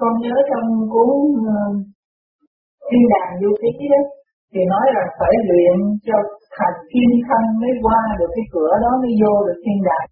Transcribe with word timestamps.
con 0.00 0.12
nhớ 0.22 0.36
trong 0.50 0.66
cuốn 0.92 1.10
ờ, 1.56 1.58
thiên 2.88 3.04
đàng 3.12 3.30
du 3.40 3.50
ký 3.62 3.72
đó 3.92 4.02
thì 4.52 4.60
nói 4.72 4.86
là 4.96 5.04
phải 5.18 5.34
luyện 5.48 5.76
cho 6.06 6.16
thành 6.56 6.78
kim 6.92 7.10
thân 7.26 7.42
mới 7.60 7.72
qua 7.84 8.00
được 8.18 8.30
cái 8.36 8.46
cửa 8.54 8.72
đó, 8.84 8.90
mới 9.02 9.12
vô 9.20 9.32
được 9.46 9.58
thiên 9.64 9.78
đàng. 9.88 10.08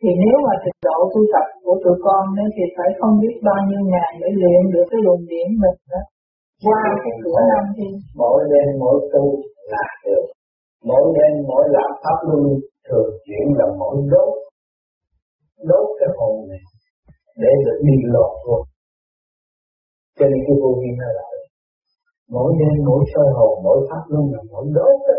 Thì 0.00 0.10
nếu 0.22 0.36
mà 0.46 0.54
trình 0.62 0.80
độ 0.88 0.98
tu 1.12 1.22
tập 1.32 1.46
của 1.64 1.76
tụi 1.84 1.96
con 2.06 2.22
nên 2.36 2.48
thì 2.56 2.64
phải 2.76 2.90
không 2.98 3.14
biết 3.22 3.34
bao 3.48 3.60
nhiêu 3.68 3.82
ngày 3.92 4.10
để 4.20 4.28
luyện 4.40 4.62
được 4.74 4.86
cái 4.90 5.00
luồng 5.04 5.24
điển 5.30 5.48
mình 5.62 5.78
đó. 5.92 6.02
Qua 6.64 6.82
cái 7.02 7.14
cửa 7.22 7.40
năm 7.52 7.64
thì 7.76 7.86
mỗi 8.20 8.38
đêm, 8.52 8.68
mỗi 8.82 8.96
tu 9.12 9.24
là 9.72 9.86
được. 10.04 10.24
Mỗi 10.88 11.04
đêm, 11.16 11.32
mỗi 11.50 11.64
làm 11.76 11.90
pháp 12.02 12.18
luân 12.26 12.42
thường 12.86 13.10
chuyển 13.24 13.46
là 13.58 13.66
mỗi 13.80 13.96
đốt. 14.12 14.32
Đốt 15.68 15.86
cái 15.98 16.08
hồn 16.18 16.34
này 16.50 16.64
để 17.42 17.52
được 17.64 17.78
đi 17.86 17.96
lọt 18.14 18.32
vô 18.46 18.58
cho 20.16 20.24
nên 20.30 20.40
cái 20.46 20.56
vô 20.62 20.70
vi 20.80 20.90
nó 21.00 21.08
lại 21.18 21.34
mỗi 22.34 22.50
đêm 22.60 22.74
mỗi 22.88 23.02
soi 23.12 23.28
hồn, 23.36 23.52
mỗi 23.66 23.78
pháp 23.88 24.04
luân 24.12 24.24
là 24.34 24.40
mỗi 24.52 24.64
đốt 24.76 24.96
đó. 25.08 25.18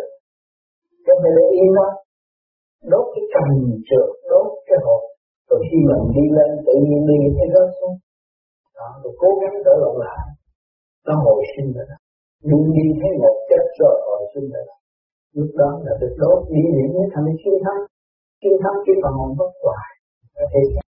Cho 1.06 1.14
nên 1.22 1.32
để 1.38 1.46
yên 1.58 1.70
đó 1.80 1.88
đốt 2.92 3.06
cái 3.14 3.24
cầm 3.34 3.48
trượt, 3.88 4.08
đốt 4.32 4.48
cái 4.68 4.78
hồn 4.86 5.02
rồi 5.50 5.60
khi 5.68 5.78
mình 5.90 6.04
đi 6.16 6.26
lên 6.38 6.50
tự 6.66 6.76
nhiên 6.86 7.02
đi 7.10 7.18
cái 7.38 7.48
đó 7.56 7.64
xuống. 7.78 7.96
Đó, 8.78 8.90
rồi 9.02 9.14
cố 9.22 9.30
gắng 9.42 9.56
trở 9.66 9.74
lại 9.84 9.96
lại. 10.04 10.20
Nó 11.08 11.14
hồi 11.26 11.40
sinh 11.54 11.70
rồi 11.76 11.86
đó. 11.92 11.98
Đi 12.50 12.60
đi 12.76 12.86
thấy 13.00 13.12
một 13.22 13.36
chết 13.50 13.66
rồi 13.80 13.96
hồi 14.08 14.24
sinh 14.34 14.48
rồi 14.54 14.64
đó. 14.70 14.76
Lúc 15.38 15.52
đó 15.62 15.70
là 15.86 15.94
được 16.02 16.14
đốt, 16.22 16.40
đi 16.56 16.64
điểm 16.76 16.90
mới 16.96 17.08
thành 17.14 17.26
chiến 17.42 17.56
thắng. 17.66 17.82
Chiến 18.42 18.56
thắng 18.64 18.78
cái 18.86 18.96
phần 19.02 19.14
hồn 19.20 19.32
bất 19.40 19.52
hoại 19.64 19.90
có 20.36 20.46
thể 20.52 20.85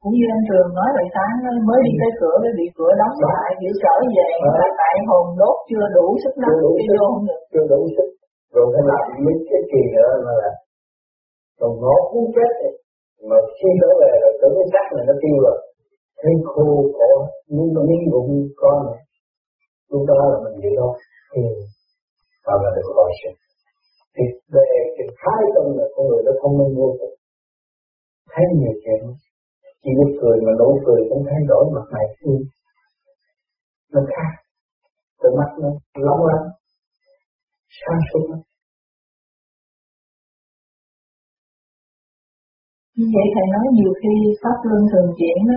cũng 0.00 0.14
như 0.16 0.26
anh 0.36 0.42
trường 0.48 0.68
nói 0.78 0.88
vậy 0.96 1.06
sáng 1.14 1.34
mới 1.68 1.80
đi 1.86 1.92
tới 2.00 2.10
cửa 2.20 2.36
mới 2.42 2.52
bị 2.58 2.66
cửa 2.78 2.92
đóng 3.00 3.16
lại 3.26 3.48
kiểu 3.60 3.74
trở 3.82 3.94
về 4.16 4.28
là 4.58 4.68
tại 4.80 4.94
hồn 5.08 5.26
đốt 5.40 5.56
chưa 5.68 5.86
đủ 5.96 6.06
sức 6.22 6.32
chưa 6.44 6.56
đủ 6.64 6.72
sức 6.86 7.38
chưa 7.52 7.64
đủ 7.72 7.80
sức. 7.94 8.08
Rồi 8.54 8.66
phải 8.72 8.84
làm 8.90 9.04
mấy 9.24 9.36
cái 9.48 9.62
kỳ 9.70 9.82
nữa 9.96 10.10
mà 10.26 10.32
là 10.42 10.50
còn 11.60 11.72
nó 11.84 11.94
cũng 12.10 12.26
chết 12.36 12.52
mà 13.28 13.38
khi 13.56 13.68
trở 13.80 13.90
về 14.00 14.12
rồi 14.22 14.32
tưởng 14.40 14.54
cái 14.58 14.68
xác 14.72 14.86
này 14.96 15.04
nó 15.08 15.14
tiêu 15.22 15.36
rồi. 15.44 15.58
Thấy 16.20 16.32
khô 16.50 16.68
nhưng 17.54 17.68
mà 17.74 17.80
miếng 17.88 18.04
bụng 18.12 18.30
con 18.60 18.76
này 18.88 19.00
lúc 19.90 20.02
đó 20.10 20.20
là 20.30 20.36
mình 20.44 20.56
bị 20.64 20.72
đó 20.80 20.88
thì 21.32 21.42
và 22.46 22.54
là 22.62 22.70
được 22.76 22.86
khỏi 22.94 23.12
sinh. 23.20 23.36
Thì 24.14 24.24
về 24.54 24.68
cái 24.96 25.06
thái 25.20 25.42
tâm 25.54 25.64
là 25.78 25.86
con 25.94 26.02
người 26.08 26.22
nó 26.26 26.32
thông 26.40 26.54
minh 26.58 26.72
vô 26.78 26.88
cùng 26.98 27.14
thấy 28.32 28.44
nhiều 28.58 28.74
chuyện 28.84 29.00
chỉ 29.82 29.90
biết 29.98 30.10
cười 30.20 30.36
mà 30.46 30.52
nụ 30.60 30.70
cười 30.86 31.00
cũng 31.08 31.22
thay 31.28 31.40
đổi 31.50 31.64
mặt 31.74 31.86
mày 31.94 32.06
xưa 32.18 32.38
nó 33.92 34.00
khác. 34.12 34.32
Từ 35.20 35.28
mắt 35.38 35.50
nó 35.62 35.68
long 36.06 36.22
lanh 36.28 36.46
sáng 37.78 38.00
suốt 38.08 38.24
lắm. 38.30 38.40
Như 42.96 43.06
vậy 43.14 43.26
thầy 43.34 43.46
nói 43.54 43.66
nhiều 43.76 43.92
khi 44.00 44.14
pháp 44.42 44.58
luân 44.68 44.82
thường 44.90 45.08
chuyển 45.18 45.36
nó 45.48 45.54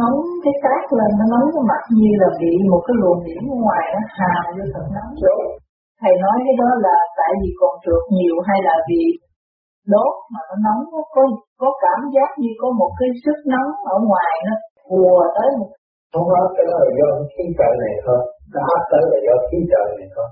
nóng 0.00 0.18
cái 0.44 0.54
xác 0.62 0.82
lên, 0.98 1.10
nó 1.18 1.24
nóng 1.32 1.46
cái 1.54 1.64
mặt 1.70 1.82
như 1.98 2.10
là 2.22 2.28
bị 2.40 2.52
một 2.70 2.82
cái 2.86 2.94
luồng 3.00 3.20
điểm 3.26 3.42
ở 3.54 3.56
ngoài 3.64 3.84
nó 3.94 4.00
hào 4.18 4.44
vô 4.56 4.64
thật 4.74 4.86
nóng. 4.96 5.12
Thầy 6.00 6.14
nói 6.24 6.36
cái 6.46 6.54
đó 6.60 6.68
là 6.86 6.96
tại 7.18 7.32
vì 7.40 7.50
còn 7.60 7.72
trượt 7.84 8.02
nhiều 8.16 8.36
hay 8.48 8.58
là 8.68 8.74
vì 8.88 9.02
đốt 9.92 10.14
mà 10.32 10.40
nó 10.48 10.56
nóng, 10.66 10.82
nó 10.92 11.02
có 11.14 11.22
có 11.60 11.68
cảm 11.84 12.00
giác 12.14 12.30
như 12.40 12.50
có 12.62 12.68
một 12.80 12.92
cái 12.98 13.10
sức 13.24 13.38
nóng 13.52 13.70
ở 13.94 13.96
ngoài 14.08 14.34
nó 14.46 14.54
ùa 14.98 15.22
tới 15.36 15.48
một 15.58 15.70
không 16.12 16.26
có 16.32 16.40
cái 16.54 16.64
đó 16.70 16.76
là 16.84 16.90
do 16.98 17.08
khí 17.32 17.44
trời 17.58 17.74
này 17.84 17.94
thôi. 18.04 18.20
Nó 18.52 18.60
áp 18.74 18.82
tới 18.90 19.02
là 19.10 19.18
do 19.26 19.34
khí 19.48 19.58
trời 19.72 19.88
này 19.98 20.08
thôi. 20.14 20.28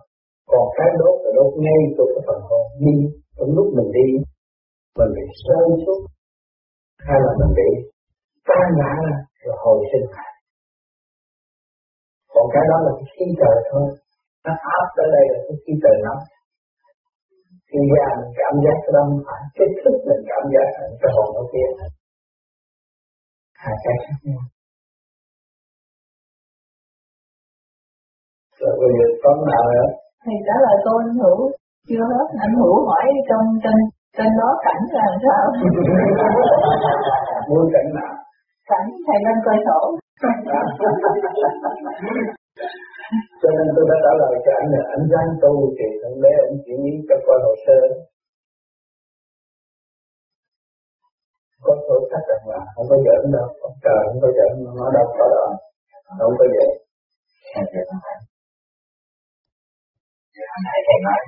Còn 0.51 0.65
cái 0.77 0.89
đốt 1.01 1.15
là 1.25 1.31
đốt 1.39 1.51
ngay 1.65 1.81
từ 1.97 2.05
cái 2.13 2.23
phần 2.27 2.41
hồn 2.49 2.67
đi, 2.87 2.97
trong 3.37 3.51
lúc 3.57 3.67
mình 3.77 3.91
đi, 3.99 4.09
mình 4.99 5.11
bị 5.17 5.25
rơi 5.47 5.67
xuống, 5.85 6.03
hay 7.07 7.19
là 7.25 7.33
mình 7.41 7.53
bị 7.59 7.71
tan 8.49 8.67
ngã 8.79 8.95
rồi 9.43 9.55
hồi 9.65 9.79
sinh 9.91 10.07
lại. 10.15 10.33
Còn 12.35 12.47
cái 12.55 12.65
đó 12.71 12.77
là 12.87 12.93
cái 12.99 13.09
khí 13.15 13.27
trời 13.41 13.57
thôi. 13.71 13.87
Nó 14.45 14.53
áp 14.79 14.87
tới 14.97 15.07
đây 15.17 15.25
là 15.33 15.39
cái 15.47 15.57
khí 15.63 15.73
trời 15.83 15.97
nóng 16.07 16.23
khi 17.73 17.81
ra 17.95 18.07
mình 18.21 18.33
cảm 18.41 18.55
giác 18.65 18.77
cái 18.85 18.93
đó 18.97 19.03
phải 19.27 19.43
cái 19.57 19.69
thức 19.81 19.97
mình 20.09 20.23
cảm 20.31 20.45
giác 20.53 20.67
cái 21.01 21.11
hồn 21.15 21.29
nó 21.37 21.43
kia. 21.53 21.69
Hai 23.63 23.75
cái 23.85 23.95
khác 24.05 24.19
nhau. 24.27 24.43
Rồi 28.61 28.75
bây 28.81 28.91
giờ 28.97 29.07
có 29.23 29.31
nào 29.51 29.65
nữa? 29.73 29.89
Thầy 30.25 30.37
trả 30.47 30.55
lời 30.65 30.77
tôi 30.87 30.99
anh 31.07 31.19
hữu. 31.25 31.41
Chưa 31.89 32.05
hết. 32.13 32.27
Anh 32.45 32.55
hữu 32.61 32.75
hỏi 32.89 33.05
trong 33.29 33.45
trên 33.63 33.77
trên 34.17 34.31
đó 34.41 34.49
cảnh 34.67 34.83
là 34.97 35.07
sao? 35.25 35.45
Muốn 37.49 37.65
cảnh 37.75 37.89
nào? 37.99 38.13
Cảnh 38.71 38.87
thầy 39.07 39.19
lên 39.27 39.39
coi 39.47 39.59
sổ 39.67 39.81
cho 43.41 43.49
nên 43.57 43.67
tôi 43.75 43.85
đã 43.91 43.97
trả 44.05 44.13
lời 44.21 44.35
cho 44.45 44.53
anh 44.61 44.69
là 44.75 44.83
anh 44.95 45.05
dám 45.13 45.27
tu 45.43 45.55
thì 45.77 45.87
thằng 46.01 46.17
bé 46.23 46.33
anh 46.47 46.57
chỉ 46.65 46.75
ý 46.91 46.93
cho 47.09 47.17
coi 47.27 47.39
hồ 47.45 47.53
sơ. 47.65 47.79
Có 51.65 51.73
thử 51.87 51.97
thách 52.11 52.27
rằng 52.31 52.45
là 52.53 52.61
không 52.75 52.87
có 52.91 52.97
giỡn 53.07 53.23
đâu. 53.37 53.49
Ông 53.67 53.77
trời 53.85 54.01
không 54.09 54.21
có 54.25 54.29
giỡn 54.37 54.53
nó 54.79 54.87
đâu 54.97 55.07
có 55.19 55.27
đó 55.35 55.47
không 56.19 56.35
có 56.39 56.47
giỡn 56.55 56.71
hồi 60.53 60.61
nãy 60.67 60.79
thầy 60.87 60.99
nói 61.07 61.21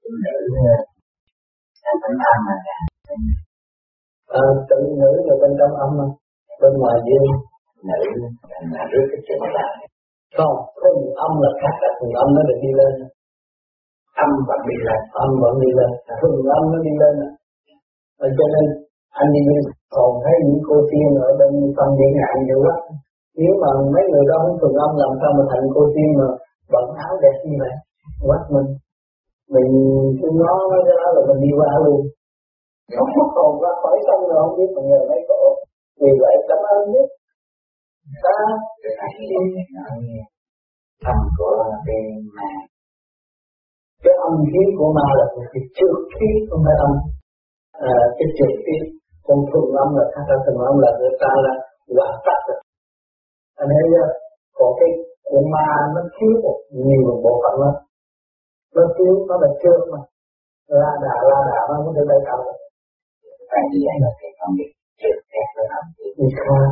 phụ 0.00 0.10
nữ 0.24 0.36
là 0.66 1.92
bên 2.02 2.14
âm 2.30 2.38
mà 2.46 2.56
à, 4.40 4.42
tự 4.68 4.78
nữ 5.00 5.12
là 5.26 5.34
bên 5.42 5.52
trong 5.58 5.72
âm 5.84 5.90
mà 5.98 6.06
bên 6.60 6.72
ngoài 6.80 6.96
dương 7.06 7.30
nữ 7.88 8.00
là 8.72 8.82
rước 8.90 9.06
cái 9.10 9.20
chuyện 9.26 9.40
lại 9.56 9.74
không 10.36 10.54
thuần 10.78 10.96
âm 11.26 11.32
là 11.42 11.50
khác 11.60 11.74
là 11.82 11.90
thuần 11.98 12.10
âm 12.22 12.28
nó 12.36 12.42
được 12.48 12.58
đi 12.64 12.70
lên. 12.80 12.92
Âm 14.24 14.30
vẫn 14.48 14.60
đi 14.70 14.76
lên 14.86 15.00
âm 15.24 15.30
vẫn 15.42 15.54
đi 15.62 15.70
lên. 15.78 15.90
Thuần 16.20 16.34
âm 16.58 16.62
nó 16.72 16.78
đi 16.86 16.92
lên. 17.02 17.14
Và 18.20 18.28
cho 18.38 18.46
nên, 18.54 18.66
anh 19.20 19.28
đi 19.34 19.40
còn 19.96 20.10
thấy 20.24 20.36
những 20.46 20.62
cô 20.68 20.76
tiên 20.90 21.08
ở 21.26 21.28
bên 21.38 21.52
tâm 21.76 21.88
điện 21.98 22.12
ngạn 22.18 22.34
nhiều 22.46 22.60
lắm. 22.68 22.78
Nếu 23.40 23.52
mà 23.62 23.70
mấy 23.94 24.04
người 24.10 24.24
đó 24.30 24.36
không 24.42 24.56
thuần 24.60 24.74
âm, 24.84 24.90
làm 25.02 25.12
sao 25.20 25.30
mà 25.38 25.44
thành 25.50 25.64
cô 25.74 25.82
tiên 25.94 26.08
mà 26.18 26.28
bận 26.72 26.86
áo 27.06 27.14
đẹp 27.22 27.36
như 27.46 27.54
vậy? 27.62 27.72
Quát 28.26 28.42
mình. 28.54 28.68
Mình 29.54 29.70
cứ 30.18 30.28
nói 30.40 30.60
cái 30.86 30.96
đó 31.00 31.08
là 31.16 31.22
mình 31.28 31.40
đi 31.44 31.50
qua 31.58 31.70
luôn. 31.84 32.00
Không 32.96 33.10
có 33.16 33.24
còn 33.36 33.52
ra 33.62 33.72
khỏi 33.82 33.96
sông 34.06 34.22
rồi, 34.28 34.38
không 34.42 34.56
biết 34.58 34.70
mọi 34.74 34.84
nhờ 34.90 35.00
mấy 35.10 35.20
cổ 35.28 35.42
vì 36.00 36.12
vậy 36.22 36.34
cảm 36.48 36.60
ơn 36.74 36.80
nhất 36.92 37.06
ta 38.24 38.36
tâm 41.04 41.18
của 41.36 41.56
cái 41.86 42.00
ma 42.36 42.50
cái 44.02 44.14
âm 44.28 44.34
khí 44.50 44.62
của 44.78 44.90
ma 44.96 45.06
là 45.18 45.26
cái 45.52 45.62
trượt 45.76 45.96
khí 46.14 46.28
không 46.48 46.62
phải 46.66 46.76
âm. 46.86 46.92
À, 47.90 47.94
cái 48.18 48.28
trượt 48.36 48.54
khí 48.64 48.76
còn 49.26 49.38
thuần 49.48 49.64
âm 49.82 49.88
là 49.98 50.04
khác 50.12 50.24
là 50.30 50.36
thuần 50.44 50.56
âm 50.70 50.74
là 50.84 50.90
người 50.98 51.14
ta 51.22 51.30
là 51.46 51.54
quả 51.96 52.08
tắc. 52.26 52.40
Rồi 52.48 52.58
anh 53.60 53.68
thấy 53.78 53.86
chưa? 53.92 54.08
Còn 54.56 54.70
cái 54.78 54.90
của 55.28 55.42
ma 55.54 55.66
nó 55.94 56.00
thiếu 56.14 56.32
một 56.44 56.58
nhiều 56.84 57.10
bộ 57.24 57.32
phận 57.42 57.54
lắm. 57.62 57.74
Nó 58.74 58.82
thiếu 58.94 59.12
nó 59.28 59.34
là 59.42 59.48
trượt 59.62 59.80
mà. 59.92 60.00
La 60.80 60.92
đà 61.04 61.14
la 61.30 61.38
đà 61.50 61.60
nó 61.68 61.74
không 61.84 61.94
thể 61.96 62.04
bay 62.10 62.20
cao 62.26 62.38
được 62.44 62.58
tại 63.52 63.64
vì 63.72 63.80
anh 63.92 64.00
là 64.04 64.10
cái 64.20 64.30
con 64.38 64.50
biết 64.58 64.70
trượt 65.00 65.18
khác 65.32 65.48
khí 65.96 66.06
thì 66.16 66.26
khác 66.40 66.68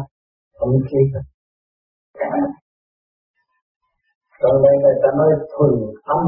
âm 0.64 0.70
khí 0.88 1.02
còn 4.43 4.55
đây 4.64 4.75
người 4.82 4.96
ta 5.02 5.08
nói 5.19 5.31
thuần 5.52 5.72
âm 6.16 6.25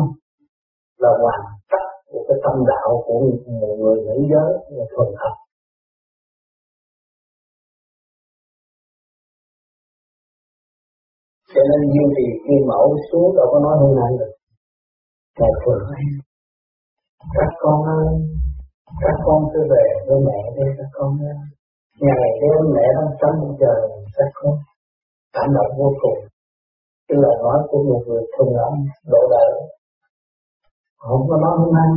là 1.03 1.11
hoàn 1.23 1.41
tất 1.71 1.85
của 2.11 2.23
cái 2.29 2.39
tâm 2.45 2.55
đạo 2.71 2.91
của 3.07 3.19
một 3.25 3.39
người 3.81 3.99
nữ 4.07 4.17
giới 4.33 4.51
là 4.77 4.85
thuần 4.95 5.09
âm. 5.27 5.35
Cho 11.55 11.63
nên 11.71 11.81
duy 11.93 12.05
trì 12.17 12.27
khi 12.45 12.55
mẫu 12.69 12.97
xuống 13.13 13.37
đâu 13.37 13.47
có 13.53 13.59
nói 13.67 13.75
hôm 13.83 13.93
nay 14.01 14.11
được. 14.19 14.33
ngày 15.39 15.53
thuần 15.65 15.79
âm. 15.79 16.05
Các 17.35 17.51
con 17.63 17.83
ơi, 17.99 18.07
các 19.01 19.17
con 19.25 19.41
cứ 19.53 19.61
về 19.71 19.85
với 20.07 20.19
mẹ 20.27 20.41
đi 20.57 20.67
các 20.79 20.91
con 20.93 21.19
ơi. 21.19 21.60
Ngày 22.07 22.29
đêm 22.41 22.61
mẹ 22.75 22.87
đang 22.97 23.13
tâm 23.21 23.35
chờ 23.61 23.75
các 24.17 24.31
con. 24.35 24.55
Cảm 25.35 25.49
động 25.57 25.73
vô 25.79 25.89
cùng. 26.03 26.19
Cái 27.09 27.17
lời 27.23 27.37
nói 27.45 27.59
của 27.69 27.83
một 27.89 28.03
người 28.07 28.23
thương 28.33 28.53
lắm 28.57 28.73
độ 29.13 29.23
đời 29.31 29.51
không 31.05 31.23
có 31.29 31.37
nói 31.45 31.55
hôm 31.61 31.71
nay. 31.79 31.91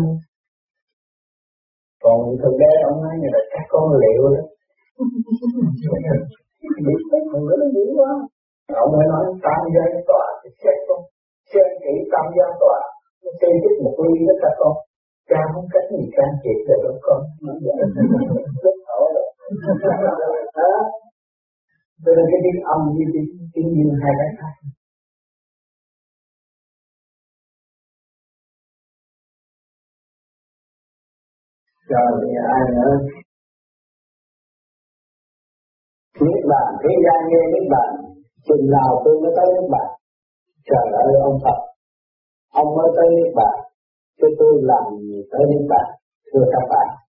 Còn 2.04 2.18
thằng 2.42 2.58
bé 2.62 2.72
ông 2.90 2.98
nói 3.04 3.14
như 3.22 3.30
là 3.36 3.42
các 3.54 3.66
con 3.74 3.84
liệu 4.02 4.22
đó. 4.36 4.44
Biết 6.86 7.02
thấy 7.10 7.22
thằng 7.30 7.46
đó 7.50 7.56
dữ 7.76 7.86
quá. 8.00 8.12
Ông 8.84 8.92
mới 8.96 9.06
nói 9.14 9.24
tam 9.46 9.62
gia 9.74 9.86
tòa 10.10 10.26
thì 10.42 10.50
chết 10.62 10.78
con. 10.88 11.00
Xem 11.52 11.68
kỹ 11.84 11.94
tam 12.12 12.26
gia 12.38 12.48
tòa 12.62 12.80
nó 13.24 13.32
xây 13.42 13.54
dựng 13.64 13.78
một 13.86 13.96
ly 14.04 14.14
đó 14.28 14.36
các 14.42 14.54
con. 14.60 14.74
Cha 15.30 15.42
không 15.54 15.68
cách 15.74 15.88
gì 15.92 16.04
can 16.16 16.32
thiệp 16.42 16.60
được 16.68 16.80
đâu 16.86 16.96
con 17.08 17.20
rất 18.64 18.76
thở 18.88 19.23
cho 22.04 22.12
nên 22.16 22.26
cái 22.32 22.40
tiếng 22.44 22.60
âm 22.74 22.80
với 22.96 23.06
tiếng 23.14 23.30
tiếng 23.54 23.70
dương 23.76 23.96
hai 24.04 24.14
cái 24.20 24.30
khác 24.40 24.54
rồi 31.90 32.12
ai 32.56 32.64
nữa 32.76 32.94
Niết 36.22 36.44
bàn, 36.52 36.68
thế 36.82 36.92
gian 37.06 37.20
nghe 37.30 37.42
Niết 37.54 37.66
bàn 37.74 37.90
Chừng 38.48 38.66
nào 38.76 39.02
tôi 39.06 39.22
mới 39.22 39.32
tới 39.38 39.48
Niết 39.54 39.70
bàn 39.72 39.88
Trời 40.70 40.86
ơi 41.04 41.14
ông 41.22 41.38
Phật 41.44 41.60
Ông 42.54 42.76
mới 42.78 42.90
tới 42.96 43.08
Niết 43.16 43.32
bàn 43.36 43.56
Chứ 44.22 44.28
tôi 44.40 44.54
làm 44.62 44.84
gì 45.02 45.18
tới 45.32 45.42
Niết 45.50 45.66
bàn 45.70 45.88
Thưa 46.34 46.46
các 46.54 46.66
bạn. 46.70 47.03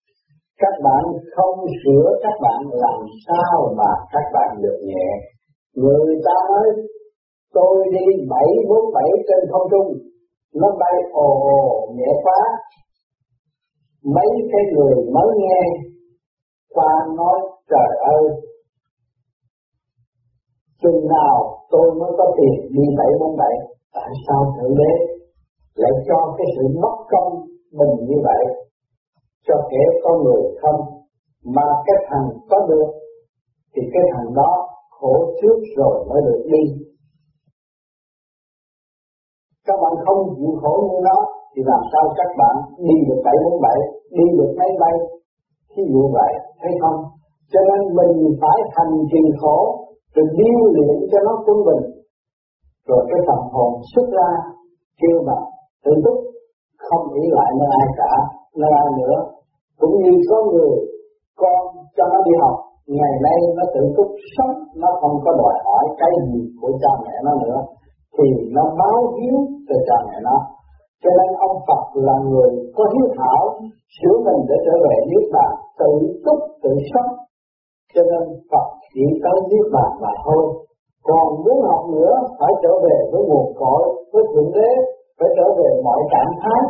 Các 0.64 0.76
bạn 0.86 1.04
không 1.36 1.58
sửa 1.82 2.06
các 2.24 2.36
bạn 2.44 2.60
làm 2.84 3.00
sao 3.28 3.58
mà 3.80 3.92
các 4.14 4.26
bạn 4.36 4.50
được 4.64 4.80
nhẹ. 4.90 5.08
Người 5.82 6.22
ta 6.26 6.36
nói, 6.50 6.68
Tôi 7.54 7.76
đi 7.92 8.06
bảy 8.30 8.50
bốn 8.70 8.94
bảy 8.94 9.10
trên 9.28 9.52
không 9.52 9.68
trung. 9.72 9.90
Nó 10.62 10.68
bay 10.80 10.96
ồ 11.12 11.30
ồ, 11.58 11.88
nhẹ 11.96 12.12
quá. 12.24 12.40
Mấy 14.16 14.30
cái 14.52 14.62
người 14.74 14.96
mới 15.14 15.28
nghe, 15.38 15.62
qua 16.70 16.92
nói, 17.18 17.40
trời 17.70 17.98
ơi, 18.16 18.24
chừng 20.84 21.08
nào 21.08 21.36
tôi 21.72 21.92
mới 22.00 22.12
có 22.18 22.26
tiền 22.38 22.72
đi 22.72 22.84
bảy 22.98 23.08
bốn 23.20 23.38
bảy, 23.38 23.56
tại 23.94 24.10
sao 24.28 24.54
thượng 24.56 24.76
đế 24.76 24.94
lại 25.76 25.92
cho 26.08 26.36
cái 26.38 26.48
sự 26.56 26.64
mất 26.82 26.96
công 27.10 27.34
mình 27.72 28.08
như 28.08 28.16
vậy 28.24 28.44
cho 29.54 29.68
kẻ 29.72 29.84
có 30.04 30.12
người 30.24 30.42
không 30.62 30.80
mà 31.56 31.68
cái 31.86 31.98
thằng 32.10 32.28
có 32.50 32.58
được, 32.70 32.90
thì 33.76 33.82
cái 33.94 34.04
thằng 34.14 34.34
đó 34.36 34.52
khổ 34.90 35.14
trước 35.42 35.58
rồi 35.78 36.06
mới 36.10 36.22
được 36.28 36.42
đi. 36.54 36.64
Các 39.68 39.78
bạn 39.82 39.94
không 40.06 40.20
chịu 40.38 40.52
khổ 40.62 40.74
như 40.90 40.98
nó 41.10 41.18
thì 41.56 41.62
làm 41.66 41.82
sao 41.92 42.04
các 42.18 42.30
bạn 42.40 42.56
đi 42.88 42.96
được 43.08 43.20
bảy 43.26 43.36
bốn 43.46 43.62
bảy, 43.62 43.78
đi 44.18 44.26
được 44.38 44.52
máy 44.60 44.70
bay? 44.80 44.96
Thí 45.72 45.84
dụ 45.94 46.02
vậy, 46.14 46.32
thấy 46.62 46.72
không? 46.82 47.00
Cho 47.52 47.60
nên 47.70 47.82
mình 47.98 48.14
phải 48.42 48.58
thành 48.76 48.94
trì 49.12 49.24
khổ, 49.42 49.58
rồi 50.16 50.26
điêu 50.38 50.60
luyện 50.76 50.98
cho 51.12 51.20
nó 51.26 51.34
quân 51.46 51.58
bình. 51.68 51.84
Rồi 52.88 53.02
cái 53.10 53.20
phần 53.28 53.40
hồn 53.54 53.72
xuất 53.96 54.08
ra, 54.18 54.30
kêu 55.02 55.18
bằng, 55.28 55.46
tự 55.86 55.92
túc, 56.06 56.18
không 56.78 57.04
nghĩ 57.14 57.24
lại 57.32 57.52
nơi 57.60 57.70
ai 57.80 57.88
cả, 57.98 58.12
nơi 58.58 58.72
ai 58.82 58.88
nữa 59.00 59.18
cũng 59.84 59.96
như 60.04 60.14
có 60.30 60.38
người 60.52 60.74
con 61.42 61.62
cho 61.98 62.04
nó 62.14 62.20
đi 62.28 62.34
học, 62.42 62.56
ngày 62.98 63.14
nay 63.26 63.38
nó 63.58 63.64
tự 63.74 63.82
túc 63.98 64.10
sống, 64.36 64.56
nó 64.82 64.90
không 65.00 65.16
có 65.26 65.32
đòi 65.42 65.56
hỏi 65.66 65.84
cái 66.00 66.12
gì 66.30 66.42
của 66.62 66.72
cha 66.82 66.92
mẹ 67.06 67.16
nó 67.26 67.34
nữa, 67.44 67.60
thì 68.16 68.28
nó 68.56 68.64
báo 68.80 68.98
hiếu 69.18 69.38
cho 69.68 69.76
cha 69.88 69.98
mẹ 70.08 70.18
nó. 70.28 70.38
Cho 71.04 71.10
nên 71.18 71.30
ông 71.48 71.56
Phật 71.68 71.84
là 72.08 72.16
người 72.30 72.50
có 72.76 72.84
hiếu 72.94 73.08
thảo, 73.18 73.42
sửa 73.98 74.16
mình 74.26 74.40
để 74.50 74.56
trở 74.66 74.76
về 74.86 74.96
niết 75.10 75.26
bàn, 75.36 75.52
tự 75.80 75.92
túc, 76.26 76.40
tự 76.64 76.72
sống. 76.92 77.12
Cho 77.94 78.02
nên 78.12 78.24
Phật 78.52 78.68
chỉ 78.94 79.06
tới 79.24 79.38
niết 79.50 79.66
bàn 79.76 79.92
mà 80.02 80.12
thôi. 80.26 80.44
Còn 81.08 81.28
muốn 81.44 81.58
học 81.70 81.84
nữa, 81.96 82.14
phải 82.40 82.54
trở 82.64 82.74
về 82.86 82.98
với 83.12 83.22
nguồn 83.30 83.48
cội, 83.62 83.84
với 84.14 84.24
thượng 84.32 84.52
đế, 84.56 84.70
phải 85.20 85.30
trở 85.38 85.48
về 85.60 85.70
mọi 85.86 86.00
trạng 86.12 86.34
thái 86.42 86.62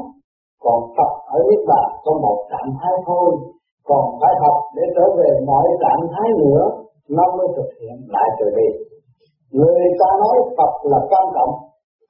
còn 0.63 0.79
Phật 0.95 1.11
ở 1.35 1.39
niết 1.47 1.61
bàn 1.69 1.87
có 2.05 2.11
một 2.23 2.37
trạng 2.51 2.69
thái 2.79 2.93
thôi. 3.07 3.29
Còn 3.89 4.03
phải 4.21 4.33
học 4.43 4.57
để 4.75 4.83
trở 4.95 5.05
về 5.19 5.29
mọi 5.49 5.65
trạng 5.83 6.03
thái 6.13 6.29
nữa, 6.43 6.63
nó 7.09 7.25
mới 7.37 7.47
thực 7.55 7.69
hiện 7.79 7.95
lại 8.13 8.29
trở 8.39 8.47
đi. 8.57 8.67
Người 9.57 9.83
ta 9.99 10.07
nói 10.23 10.35
Phật 10.57 10.73
là 10.91 10.99
quan 11.09 11.25
trọng, 11.35 11.53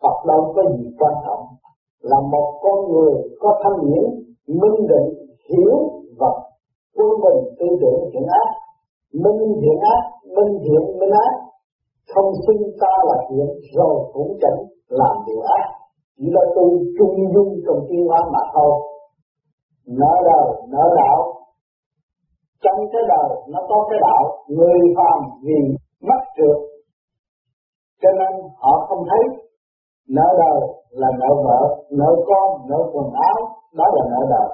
Phật 0.01 0.17
đâu 0.27 0.41
có 0.55 0.61
gì 0.75 0.85
quan 0.99 1.13
trọng. 1.25 1.43
Là 2.01 2.19
một 2.33 2.47
con 2.63 2.91
người 2.91 3.13
có 3.41 3.49
thanh 3.63 3.79
nhiễm 3.87 4.09
minh 4.47 4.79
định, 4.91 5.09
hiểu 5.49 5.75
và 6.19 6.29
quân 6.97 7.11
bình, 7.23 7.39
tư 7.59 7.67
tưởng 7.81 8.09
thiện 8.11 8.25
ác. 8.41 8.49
Minh 9.13 9.41
thiện 9.61 9.77
ác, 9.95 10.01
minh 10.35 10.53
thiện 10.63 10.99
minh 10.99 11.13
ác. 11.25 11.33
Không 12.15 12.31
sinh 12.47 12.61
ta 12.81 12.93
là 13.07 13.17
thiện, 13.29 13.47
rồi 13.77 13.95
cũng 14.13 14.37
chẳng 14.41 14.59
làm 14.89 15.15
điều 15.27 15.41
ác 15.41 15.82
chỉ 16.17 16.25
là 16.35 16.43
tu 16.55 16.65
trung 16.97 17.15
dung 17.33 17.51
trong 17.65 17.79
tiên 17.89 18.01
hóa 18.07 18.19
mà 18.33 18.39
thôi. 18.53 18.73
Nợ 19.87 20.13
đời, 20.29 20.47
nợ 20.73 20.85
đạo. 20.95 21.17
Trong 22.63 22.79
cái 22.91 23.01
đời, 23.13 23.29
nó 23.51 23.59
có 23.69 23.87
cái 23.89 23.99
đạo. 24.01 24.23
Người 24.47 24.79
phàm 24.97 25.19
vì 25.43 25.59
mất 26.07 26.21
trượt. 26.37 26.57
Cho 28.01 28.09
nên 28.19 28.31
họ 28.61 28.85
không 28.87 29.03
thấy 29.09 29.23
nợ 30.09 30.27
đời 30.43 30.59
là 30.89 31.07
nợ 31.19 31.31
vợ, 31.45 31.61
nợ 31.91 32.09
con, 32.27 32.47
nợ 32.69 32.77
quần 32.93 33.07
áo. 33.13 33.37
Đó 33.77 33.85
là 33.95 34.03
nợ 34.11 34.21
đời. 34.29 34.49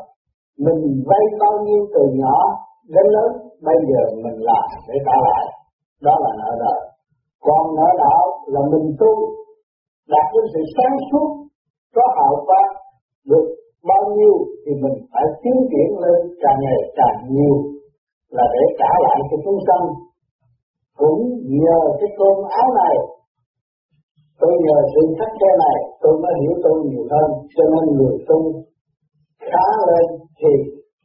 Mình 0.65 1.03
vay 1.07 1.23
bao 1.39 1.63
nhiêu 1.65 1.81
từ 1.93 2.01
nhỏ 2.13 2.37
đến 2.87 3.05
lớn, 3.15 3.31
bây 3.61 3.75
giờ 3.89 4.01
mình 4.23 4.39
làm 4.49 4.65
để 4.87 4.95
trả 5.05 5.17
lại. 5.27 5.45
Đó 6.01 6.15
là 6.19 6.31
nợ 6.37 6.51
đời. 6.59 6.79
Còn 7.41 7.75
nợ 7.75 7.87
đạo 7.97 8.25
là 8.45 8.61
mình 8.71 8.95
tu, 8.99 9.13
đạt 10.09 10.25
đến 10.33 10.43
sự 10.53 10.59
sáng 10.77 10.97
suốt 11.11 11.48
có 11.95 12.03
hậu 12.17 12.35
quang 12.47 12.71
được 13.29 13.45
bao 13.89 14.03
nhiêu 14.15 14.33
thì 14.63 14.71
mình 14.83 14.97
phải 15.11 15.25
tiến 15.41 15.57
triển 15.71 15.89
lên 16.03 16.19
càng 16.41 16.59
ngày 16.63 16.79
càng 16.97 17.17
nhiều 17.33 17.55
là 18.35 18.45
để 18.53 18.63
trả 18.79 18.91
lại 19.05 19.19
cho 19.29 19.37
chúng 19.45 19.59
sanh. 19.67 19.85
Cũng 21.01 21.21
nhờ 21.63 21.79
cái 21.99 22.09
cơm 22.17 22.35
áo 22.59 22.67
này, 22.81 22.95
tôi 24.39 24.53
nhờ 24.65 24.77
sự 24.93 25.01
khắc 25.19 25.31
khe 25.39 25.51
này, 25.65 25.77
tôi 26.01 26.13
mới 26.21 26.33
hiểu 26.41 26.53
tôi 26.63 26.75
nhiều 26.85 27.05
hơn. 27.11 27.29
Cho 27.55 27.63
nên 27.73 27.85
người 27.97 28.15
tu 28.27 28.39
khá 29.49 29.65
lên 29.89 30.05
thì 30.39 30.51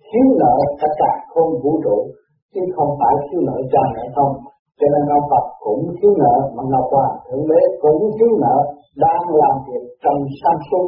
thiếu 0.08 0.26
nợ 0.40 0.54
cả 0.80 0.88
cả 1.00 1.12
không 1.32 1.50
vũ 1.62 1.72
trụ, 1.84 1.98
chứ 2.54 2.60
không 2.76 2.90
phải 3.00 3.14
thiếu 3.26 3.40
nợ 3.48 3.56
cha 3.72 3.82
mẹ 3.94 4.04
không. 4.16 4.32
Cho 4.78 4.86
nên 4.92 5.04
ông 5.16 5.26
Phật 5.30 5.44
cũng 5.64 5.82
thiếu 5.98 6.12
nợ, 6.22 6.34
mà 6.54 6.62
Ngọc 6.70 6.86
Hoàng 6.92 7.16
Thượng 7.26 7.44
Đế 7.50 7.60
cũng 7.82 8.00
thiếu 8.18 8.32
nợ 8.44 8.56
đang 8.96 9.24
làm 9.42 9.54
việc 9.66 9.84
trong 10.04 10.18
sáng 10.40 10.60
suốt 10.68 10.86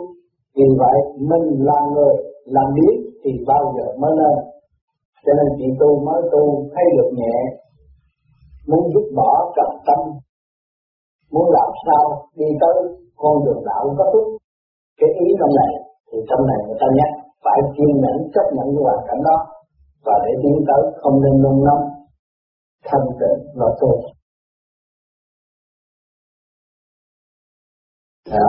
vì 0.57 0.69
vậy 0.83 0.99
mình 1.31 1.47
là 1.69 1.79
người 1.95 2.15
làm 2.45 2.69
biết 2.77 2.97
thì 3.23 3.31
bao 3.47 3.63
giờ 3.77 3.87
mới 4.03 4.13
lên. 4.21 4.37
Cho 5.25 5.33
nên 5.39 5.49
chị 5.59 5.69
tu 5.81 5.89
mới 6.07 6.21
tu 6.33 6.43
thấy 6.73 6.85
được 6.97 7.11
nhẹ. 7.19 7.37
Muốn 8.69 8.83
dứt 8.93 9.07
bỏ 9.17 9.53
trầm 9.57 9.71
tâm. 9.87 10.01
Muốn 11.33 11.47
làm 11.57 11.71
sao 11.85 12.05
đi 12.39 12.49
tới 12.61 12.77
con 13.17 13.45
đường 13.45 13.63
đạo 13.65 13.85
có 13.99 14.05
túc, 14.13 14.27
cái 15.01 15.11
ý 15.25 15.27
trong 15.39 15.53
này 15.61 15.73
thì 16.09 16.19
trong 16.29 16.47
này 16.51 16.59
người 16.67 16.79
ta 16.81 16.89
nhắc 16.99 17.11
phải 17.45 17.59
kiên 17.77 17.93
nhẫn 18.03 18.17
chấp 18.35 18.47
nhận 18.55 18.67
cái 18.75 18.83
hoàn 18.87 19.01
cảnh 19.09 19.23
đó. 19.29 19.37
Và 20.07 20.15
để 20.25 20.33
tiến 20.43 20.57
tới 20.69 20.83
không 21.01 21.17
nên 21.23 21.43
nôn 21.43 21.57
nóng 21.67 21.85
thanh 22.89 23.07
tịnh 23.21 23.39
và 23.59 23.69
tốt. 23.81 23.97
À. 28.31 28.49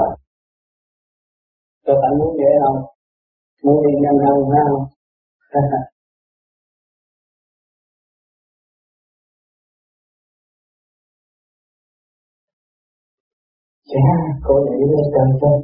Các 1.85 1.93
bạn 2.01 2.11
muốn 2.19 2.31
vậy 2.37 2.53
không? 2.63 2.79
Muốn 3.63 3.77
đi 3.85 3.93
nhanh 4.01 4.17
hơn 4.25 4.37
không? 4.69 4.83
Chà, 5.53 5.59
dạ, 13.91 14.09
cô 14.45 14.53
nhảy 14.65 14.79
lên 14.79 15.05
trần 15.13 15.27
chân. 15.41 15.55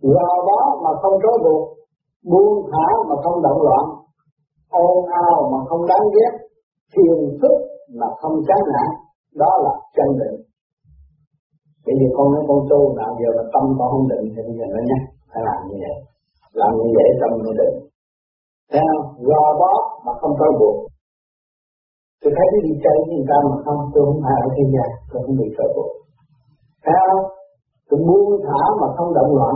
Gò 0.00 0.28
bó 0.46 0.58
mà 0.84 0.90
không 1.02 1.20
trói 1.22 1.36
buộc, 1.44 1.78
buông 2.30 2.70
thả 2.72 2.86
mà 3.08 3.14
không 3.24 3.42
động 3.42 3.62
loạn, 3.62 3.84
Ôn 4.68 5.04
ao 5.24 5.48
mà 5.52 5.58
không 5.68 5.86
đáng 5.86 6.06
ghét, 6.14 6.32
thiền 6.92 7.38
thức 7.42 7.56
mà 7.98 8.06
không 8.20 8.32
chán 8.48 8.58
nản, 8.72 9.05
đó 9.42 9.50
là 9.64 9.72
chân 9.96 10.08
định. 10.20 10.36
Bây 11.86 11.94
giờ 11.98 12.08
con 12.16 12.26
nói 12.32 12.42
con 12.48 12.60
tu 12.70 12.80
nào 12.98 13.10
giờ 13.20 13.28
là 13.38 13.44
tâm 13.54 13.64
con 13.78 13.88
không 13.92 14.06
định 14.12 14.24
thì 14.32 14.40
bây 14.46 14.54
giờ 14.58 14.66
nó 14.74 14.80
nhắc 14.88 15.02
phải 15.30 15.42
làm 15.48 15.58
như 15.68 15.76
vậy, 15.84 15.96
làm 16.60 16.70
như 16.78 16.88
vậy 16.96 17.08
tâm 17.20 17.30
nó 17.44 17.52
định. 17.60 17.76
Thấy 18.70 18.82
không? 18.90 19.04
Gò 19.28 19.42
bó 19.60 19.72
mà 20.04 20.12
không 20.20 20.34
trói 20.38 20.52
buộc, 20.60 20.76
tôi 22.20 22.30
thấy 22.36 22.46
cái 22.52 22.60
đi 22.66 22.72
chơi 22.84 22.96
với 23.00 23.08
người 23.14 23.28
ta 23.30 23.36
mà 23.48 23.56
không 23.64 23.80
tôi 23.92 24.02
không 24.08 24.20
phải 24.24 24.36
ở 24.44 24.48
thế 24.56 24.64
gian 24.74 24.88
tôi 25.10 25.18
không 25.24 25.36
bị 25.40 25.48
trói 25.56 25.68
buộc. 25.76 25.90
Thấy 26.84 26.96
không? 27.06 27.24
Tôi 27.88 27.98
buông 28.06 28.30
thả 28.46 28.62
mà 28.80 28.86
không 28.96 29.10
động 29.18 29.32
loạn. 29.38 29.54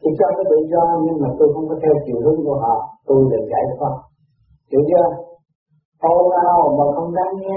Thì 0.00 0.10
cho 0.18 0.26
cái 0.36 0.44
tự 0.50 0.58
do 0.72 0.82
nhưng 1.04 1.16
mà 1.22 1.28
tôi 1.38 1.48
không 1.54 1.66
có 1.70 1.74
theo 1.82 1.94
chiều 2.04 2.18
hướng 2.24 2.40
của 2.46 2.58
họ. 2.64 2.76
Tôi 3.06 3.18
được 3.32 3.44
giải 3.52 3.64
thoát. 3.78 3.94
Hiểu 4.70 4.82
chưa? 4.90 5.06
Ồn 6.12 6.22
nào 6.36 6.58
mà 6.78 6.84
không 6.96 7.10
đáng 7.18 7.34
nghe 7.40 7.56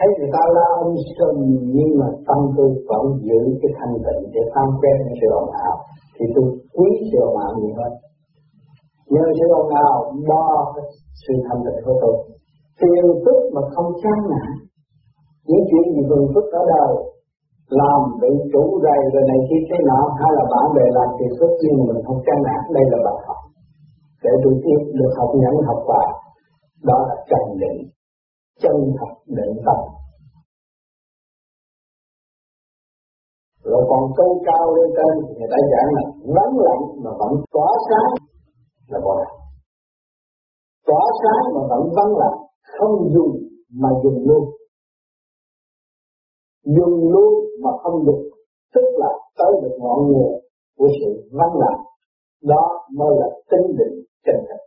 thấy 0.00 0.10
người 0.16 0.30
ta 0.36 0.42
la 0.56 0.66
ông 0.82 0.92
sùm 1.16 1.36
nhưng 1.76 1.90
mà 2.00 2.08
tâm 2.28 2.40
tôi 2.56 2.68
vẫn 2.88 3.04
giữ 3.26 3.40
cái 3.60 3.70
thanh 3.78 3.94
tịnh 4.04 4.22
để 4.34 4.42
tham 4.54 4.68
quen 4.80 4.96
những 5.04 5.18
sự 5.20 5.28
ồn 5.40 5.48
ào 5.68 5.74
thì 6.16 6.24
tôi 6.34 6.44
quý 6.76 6.88
sự 7.10 7.18
ồn 7.28 7.36
ào 7.46 7.52
nhiều 7.58 7.74
hơn. 7.78 7.92
Nhờ 9.12 9.24
sự 9.38 9.46
ồn 9.60 9.68
ào 9.86 9.94
đo 10.30 10.46
sự 11.22 11.34
thanh 11.46 11.60
tịnh 11.64 11.80
của 11.84 11.96
tôi. 12.02 12.14
Tiền 12.80 13.04
tức 13.24 13.38
mà 13.54 13.62
không 13.74 13.90
chán 14.02 14.18
nản. 14.32 14.50
Những 15.48 15.64
chuyện 15.68 15.84
gì 15.94 16.02
phiền 16.08 16.24
phức 16.34 16.46
ở 16.60 16.62
đời 16.74 16.92
làm 17.80 18.00
bị 18.20 18.32
chủ 18.52 18.64
rầy 18.84 19.00
rồi 19.12 19.24
này 19.30 19.40
kia 19.48 19.62
thế 19.68 19.78
nọ 19.90 20.00
hay 20.20 20.30
là 20.36 20.44
bạn 20.52 20.66
bè 20.76 20.86
làm 20.98 21.08
phiền 21.16 21.32
phức 21.38 21.52
nhưng 21.62 21.86
mình 21.88 22.00
không 22.06 22.20
chán 22.26 22.38
nản? 22.46 22.60
Đây 22.76 22.84
là 22.92 22.98
bài 23.06 23.18
học. 23.26 23.40
Để 24.24 24.32
tôi 24.42 24.54
tiếp 24.64 24.80
được 24.98 25.12
học 25.18 25.30
nhẫn 25.42 25.54
học 25.68 25.80
quả 25.88 26.04
đó 26.88 26.98
là 27.08 27.16
trần 27.30 27.44
định 27.62 27.78
chân 28.62 28.76
thật 28.98 29.12
để 29.26 29.46
tâm. 29.66 29.78
Rồi 33.64 33.82
còn 33.90 34.02
câu 34.16 34.42
cao 34.46 34.74
lên 34.74 34.88
trên, 34.96 35.14
người 35.38 35.48
ta 35.50 35.56
giảng 35.72 35.90
là 35.96 36.04
vắng 36.36 36.54
lặng 36.66 36.82
mà 37.04 37.10
vẫn 37.18 37.32
tỏa 37.52 37.70
sáng 37.88 38.12
là 38.88 39.00
bộ 39.04 39.14
đạo 39.24 39.40
tỏa 40.90 41.04
sáng 41.22 41.54
mà 41.54 41.60
vẫn 41.70 41.82
vắng 41.96 42.12
lặng, 42.22 42.38
không 42.78 42.94
dùng 43.14 43.32
mà 43.82 43.88
dùng 44.02 44.18
luôn. 44.28 44.44
Dùng 46.64 47.10
luôn 47.12 47.32
mà 47.62 47.70
không 47.82 48.04
dùng, 48.06 48.22
tức 48.74 48.86
là 49.02 49.10
tới 49.38 49.52
được 49.62 49.74
ngọn 49.78 49.98
nguồn 50.08 50.32
của 50.78 50.88
sự 51.00 51.10
vắng 51.32 51.54
lặng 51.62 51.80
đó 52.42 52.62
mới 52.98 53.08
là 53.20 53.28
tinh 53.50 53.76
định 53.78 54.04
chân 54.24 54.36
thật. 54.48 54.60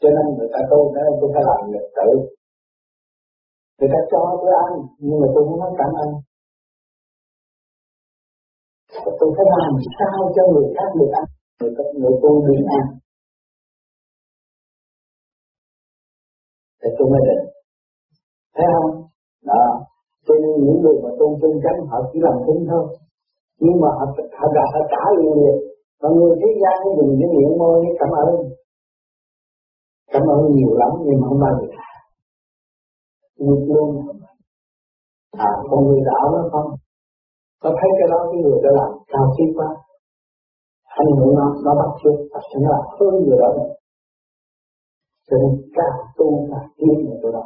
Cho 0.00 0.08
nên 0.08 0.38
người 0.38 0.48
ta 0.52 0.58
tôi 0.70 0.80
nói 0.94 1.04
tôi 1.20 1.30
phải 1.34 1.42
làm 1.46 1.70
nghiệp 1.70 1.86
tự 1.96 2.10
người 3.78 3.90
ta 3.92 4.00
cho 4.10 4.20
tôi 4.40 4.52
ăn 4.66 4.72
nhưng 5.04 5.20
mà 5.20 5.26
tôi 5.34 5.42
không 5.46 5.60
nói 5.62 5.72
cảm 5.80 5.92
ơn. 6.04 6.10
Tôi 9.18 9.28
phải 9.36 9.46
làm 9.60 9.72
sao 9.98 10.18
cho 10.34 10.42
người 10.52 10.66
khác 10.76 10.90
được 10.98 11.10
ăn 11.20 11.26
người, 11.60 11.72
người 12.00 12.14
tôi 12.22 12.34
được 12.46 12.64
ăn. 12.78 12.86
Thì 16.80 16.88
tôi 16.98 17.06
mới 17.12 17.20
định. 17.28 17.44
Thấy 18.54 18.66
không? 18.72 18.90
Đó. 19.50 19.64
Cho 20.26 20.34
nên 20.42 20.54
những 20.64 20.78
người 20.82 20.96
mà 21.04 21.10
tôn 21.18 21.30
chân 21.40 21.52
chánh 21.64 21.78
họ 21.90 21.98
chỉ 22.12 22.18
làm 22.26 22.36
tính 22.46 22.60
thôi. 22.70 22.84
Nhưng 23.64 23.76
mà 23.82 23.88
họ 23.98 24.04
họ 24.38 24.46
đã 24.56 24.64
họ 24.72 24.80
trả 24.92 25.04
liền 25.18 25.32
liền 25.38 25.56
mà 26.00 26.08
người 26.16 26.34
thế 26.40 26.50
gian 26.60 26.74
nó 26.84 26.90
dùng 26.98 27.12
cái 27.20 27.28
miệng 27.34 27.58
môi 27.58 27.78
cảm 28.00 28.10
ơn. 28.24 28.30
Cảm 30.12 30.22
ơn 30.34 30.40
nhiều 30.54 30.72
lắm 30.80 30.92
nhưng 31.04 31.20
mà 31.20 31.24
không 31.28 31.40
bao 31.44 31.52
giờ 31.58 31.66
nhịp 33.44 33.62
luôn 33.72 33.88
à 35.48 35.50
con 35.70 35.80
người 35.86 36.00
đạo 36.08 36.24
nó 36.34 36.40
không? 36.52 36.68
Có 37.62 37.70
thấy 37.78 37.90
cái 37.98 38.08
đó 38.12 38.18
cái 38.30 38.38
người 38.42 38.58
đó 38.64 38.70
làm 38.78 38.90
cao 39.12 39.26
siêu 39.34 39.48
quá? 39.56 39.68
Anh 41.00 41.08
muốn 41.18 41.34
nó 41.38 41.46
nó 41.64 41.72
bắt 41.80 41.90
chước, 42.00 42.16
thật 42.32 42.40
sự 42.50 42.58
là 42.68 42.78
hơn 42.96 43.14
người 43.24 43.38
đó? 43.42 43.48
Nữa 43.56 43.76
cho 45.30 45.36
nên 45.42 45.52
càng 45.76 45.98
tu 46.16 46.48
càng 46.50 46.68
tiến 46.76 46.94
vào 47.06 47.16
chỗ 47.22 47.30
đó. 47.36 47.44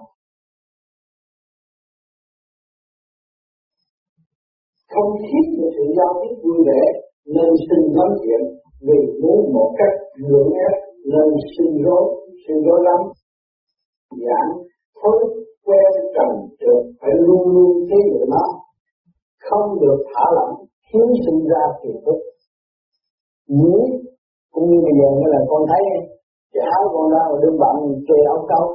Không 4.93 5.11
thiết 5.27 5.45
về 5.59 5.69
sự 5.77 5.85
giao 5.97 6.13
tiếp 6.21 6.35
vui 6.43 6.59
vẻ 6.67 6.83
nên 7.35 7.51
sinh 7.67 7.85
nói 7.97 8.11
chuyện 8.23 8.43
vì 8.87 8.99
muốn 9.23 9.53
một 9.55 9.75
cách 9.79 9.95
lượng 10.29 10.51
ép 10.69 10.75
nên 11.13 11.29
sinh 11.55 11.83
rối 11.85 12.05
sinh 12.47 12.61
rối 12.67 12.81
lắm. 12.89 13.01
Giảng, 14.11 14.51
thôi 15.03 15.17
quen 15.67 15.91
trần 16.15 16.31
trượt, 16.61 16.83
phải 17.01 17.15
luôn 17.27 17.43
luôn 17.55 17.73
chế 17.89 17.99
được 18.13 18.27
nó. 18.35 18.45
Không 19.47 19.69
được 19.83 19.99
thả 20.11 20.25
lỏng 20.37 20.55
khiến 20.87 21.07
sinh 21.25 21.41
ra 21.53 21.63
phiền 21.81 21.97
phức 22.05 22.19
nhí, 23.59 23.77
cũng 24.53 24.67
như 24.71 24.79
bây 24.87 24.95
giờ 24.99 25.09
như 25.19 25.27
là 25.35 25.41
con 25.51 25.63
thấy, 25.71 25.85
cái 26.53 26.63
áo 26.77 26.83
con 26.95 27.07
ra 27.13 27.23
mà 27.31 27.37
đương 27.43 27.59
bạn 27.63 27.75
kê 28.09 28.19
áo 28.35 28.41
câu 28.53 28.67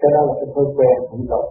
cái 0.00 0.10
đó 0.14 0.20
là 0.28 0.34
cái 0.38 0.48
thói 0.54 0.66
quen 0.76 0.96
không 1.08 1.24
tốt. 1.32 1.44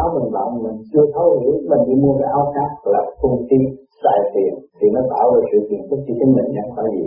Áo 0.00 0.06
mình 0.14 0.28
bạn 0.36 0.48
mình 0.64 0.76
chưa 0.90 1.06
thấu 1.14 1.28
hiểu, 1.40 1.54
mình 1.70 1.82
đi 1.88 1.94
mua 2.02 2.14
cái 2.20 2.28
áo 2.38 2.44
khác 2.54 2.70
là 2.94 3.02
công 3.20 3.36
ty 3.48 3.58
xài 4.02 4.20
tiền, 4.34 4.52
thì 4.76 4.86
nó 4.94 5.00
tạo 5.12 5.26
ra 5.32 5.40
sự 5.50 5.58
phiền 5.68 5.82
phức 5.88 6.00
cho 6.06 6.14
chính 6.18 6.32
mình 6.36 6.48
chẳng 6.56 6.70
phải 6.76 6.86
gì. 6.96 7.06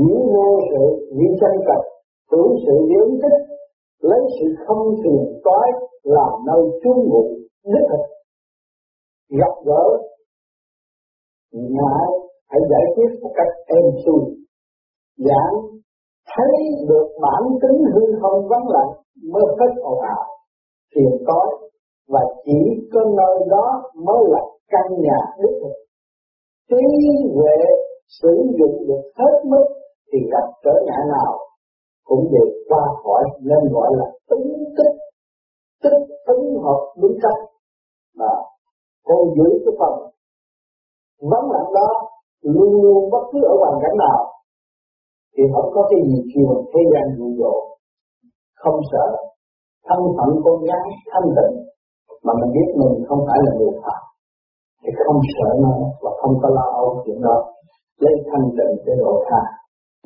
Diễn 0.00 0.20
vô 0.34 0.48
sự 0.70 0.82
những 1.18 1.34
tranh 1.40 1.58
cập 1.68 1.82
tưởng 2.30 2.52
sự 2.64 2.74
biến 2.88 3.06
tích 3.22 3.38
lấy 4.00 4.20
sự 4.40 4.46
không 4.66 4.94
thiền 5.02 5.40
toái 5.44 5.70
làm 6.02 6.32
nơi 6.46 6.62
trú 6.84 6.92
ngụ 6.94 7.24
đích 7.64 7.88
thực 7.90 8.04
gặp 9.38 9.54
gỡ 9.66 9.84
ngại 11.52 12.06
hãy 12.50 12.60
giải 12.70 12.84
quyết 12.94 13.10
một 13.22 13.32
cách 13.34 13.52
êm 13.66 13.84
xuôi. 14.06 14.22
Giảng, 15.16 15.54
thấy 16.36 16.54
được 16.88 17.08
bản 17.22 17.42
tính 17.62 17.78
hư 17.94 18.00
không 18.22 18.48
vắng 18.48 18.68
lặng 18.68 18.92
mới 19.32 19.44
hết 19.58 19.80
ồn 19.82 20.00
ào 20.00 20.24
thiền 20.94 21.12
tối 21.26 21.48
và 22.08 22.20
chỉ 22.44 22.60
có 22.92 23.00
nơi 23.16 23.48
đó 23.50 23.82
mới 23.94 24.22
là 24.28 24.40
căn 24.68 24.86
nhà 25.00 25.18
đích 25.42 25.56
thực 25.62 25.74
trí 26.70 26.84
huệ 27.34 27.56
sử 28.22 28.34
dụng 28.58 28.86
được 28.88 29.02
hết 29.18 29.34
mức 29.44 29.64
thì 30.12 30.18
gặp 30.32 30.48
trở 30.64 30.72
ngại 30.86 31.04
nào 31.08 31.43
cũng 32.08 32.22
đều 32.32 32.46
qua 32.68 32.82
khỏi 33.02 33.22
nên 33.40 33.72
gọi 33.72 33.88
là 33.98 34.06
tính 34.30 34.46
tích 34.76 34.94
tích 35.82 36.00
tính 36.26 36.44
hợp 36.64 36.80
đúng 37.00 37.16
cách 37.22 37.40
mà 38.18 38.30
con 39.04 39.20
giữ 39.36 39.48
cái 39.64 39.74
phần. 39.78 39.94
Vắng 41.30 41.50
lặng 41.54 41.70
đó, 41.74 41.88
luôn 42.42 42.82
luôn 42.82 43.10
bất 43.12 43.24
cứ 43.32 43.38
ở 43.52 43.54
hoàn 43.62 43.76
cảnh 43.82 43.96
nào, 44.04 44.18
thì 45.36 45.42
không 45.54 45.68
có 45.74 45.80
cái 45.90 46.00
gì 46.08 46.18
kêu 46.34 46.64
thế 46.72 46.80
gian 46.92 47.06
dụ 47.18 47.26
dỗ 47.40 47.54
không 48.62 48.80
sợ 48.92 49.06
thân 49.88 50.00
phận 50.16 50.30
con 50.44 50.58
gái 50.68 50.86
thanh 51.12 51.28
tịnh, 51.36 51.54
mà 52.24 52.32
mình 52.40 52.50
biết 52.54 52.68
mình 52.80 53.04
không 53.08 53.20
phải 53.26 53.38
là 53.44 53.52
người 53.58 53.74
phạm, 53.82 54.02
thì 54.82 54.90
không 55.06 55.20
sợ 55.34 55.48
nó 55.64 55.74
và 56.02 56.10
không 56.20 56.34
có 56.42 56.48
lo 56.56 56.66
âu 56.82 57.02
chuyện 57.04 57.18
đó. 57.22 57.36
Lấy 57.98 58.14
thanh 58.28 58.46
tịnh 58.56 58.72
để 58.86 58.92
độ 58.98 59.12
tha. 59.28 59.42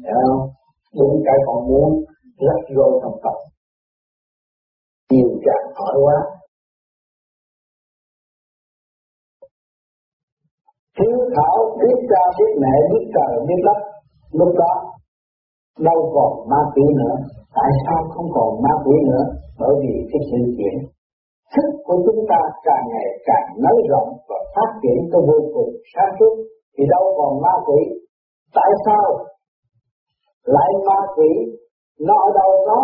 Hiểu 0.05 0.19
không? 0.27 0.49
Bụng 0.97 1.23
cái 1.27 1.39
còn 1.47 1.69
muốn 1.69 2.05
rắc 2.47 2.61
rối 2.77 3.01
trong 3.03 3.17
tâm 3.25 3.37
nhiều 5.11 5.31
trạng 5.45 5.67
hỏi 5.79 5.95
quá. 6.05 6.19
Thiếu 10.99 11.15
thảo 11.37 11.57
biết 11.81 11.99
cha, 12.11 12.23
biết 12.39 12.53
mẹ, 12.63 12.75
biết 12.91 13.05
trời, 13.15 13.33
biết 13.49 13.61
đất. 13.67 13.79
Lúc 14.33 14.51
đó, 14.63 14.73
đâu 15.79 16.01
còn 16.15 16.49
ma 16.51 16.61
quỷ 16.75 16.85
nữa. 17.01 17.17
Tại 17.57 17.71
sao 17.85 18.01
không 18.15 18.29
còn 18.35 18.63
ma 18.63 18.73
quỷ 18.85 18.97
nữa? 19.11 19.25
Bởi 19.61 19.75
vì 19.83 19.95
cái 20.11 20.21
sự 20.31 20.41
kiện 20.59 20.75
thức 21.55 21.69
của 21.87 21.99
chúng 22.07 22.21
ta 22.31 22.41
càng 22.67 22.85
ngày 22.93 23.09
càng 23.29 23.47
nới 23.65 23.79
rộng 23.91 24.09
và 24.29 24.39
phát 24.55 24.71
triển 24.83 24.99
tới 25.13 25.21
vô 25.29 25.39
cùng 25.55 25.71
sáng 25.95 26.13
suốt. 26.19 26.35
Thì 26.75 26.85
đâu 26.91 27.05
còn 27.19 27.33
ma 27.45 27.55
quỷ. 27.67 27.81
Tại 28.55 28.71
sao 28.87 29.05
lại 30.55 30.71
ma 30.87 30.99
quỷ 31.17 31.31
nó 32.07 32.15
ở 32.27 32.29
đâu 32.41 32.51
đó 32.69 32.81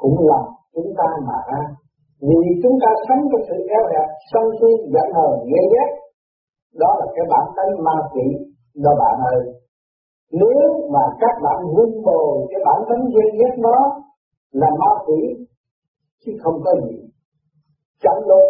cũng 0.00 0.16
là 0.30 0.40
chúng 0.74 0.90
ta 0.98 1.08
mà 1.28 1.38
ra. 1.50 1.62
Vì 2.20 2.50
chúng 2.62 2.76
ta 2.82 2.90
sống 3.08 3.22
trong 3.30 3.44
sự 3.48 3.56
eo 3.76 3.84
hẹp 3.92 4.06
sân 4.30 4.44
si 4.58 4.70
giận 4.92 5.08
hờn 5.16 5.32
ghen 5.50 5.64
ghét 5.74 5.90
đó 6.80 6.90
là 7.00 7.06
cái 7.14 7.24
bản 7.32 7.46
tính 7.56 7.84
ma 7.86 7.96
quỷ 8.12 8.26
đó 8.84 8.90
bạn 9.02 9.16
ơi. 9.34 9.40
Nếu 10.32 10.62
mà 10.92 11.02
các 11.20 11.34
bạn 11.44 11.58
vun 11.74 11.90
bồi 12.06 12.46
cái 12.50 12.60
bản 12.66 12.80
tính 12.88 13.02
ghen 13.14 13.30
ghét 13.40 13.54
đó 13.62 13.78
là 14.52 14.68
ma 14.80 14.90
quỷ, 15.06 15.20
chứ 16.22 16.32
không 16.42 16.58
có 16.64 16.72
gì. 16.84 16.96
Chẳng 18.02 18.20
đôi 18.28 18.44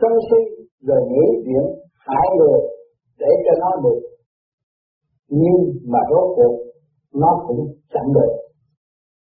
sân 0.00 0.12
si, 0.28 0.40
rồi 0.86 1.00
nghĩ 1.08 1.26
chuyện, 1.44 1.64
hại 2.06 2.26
người 2.38 2.60
để 3.18 3.30
cho 3.44 3.52
nó 3.60 3.70
được. 3.84 4.00
Nhưng 5.28 5.60
mà 5.92 5.98
rốt 6.10 6.26
cuộc 6.36 6.54
nó 7.14 7.44
cũng 7.48 7.66
chẳng 7.92 8.12
được. 8.14 8.32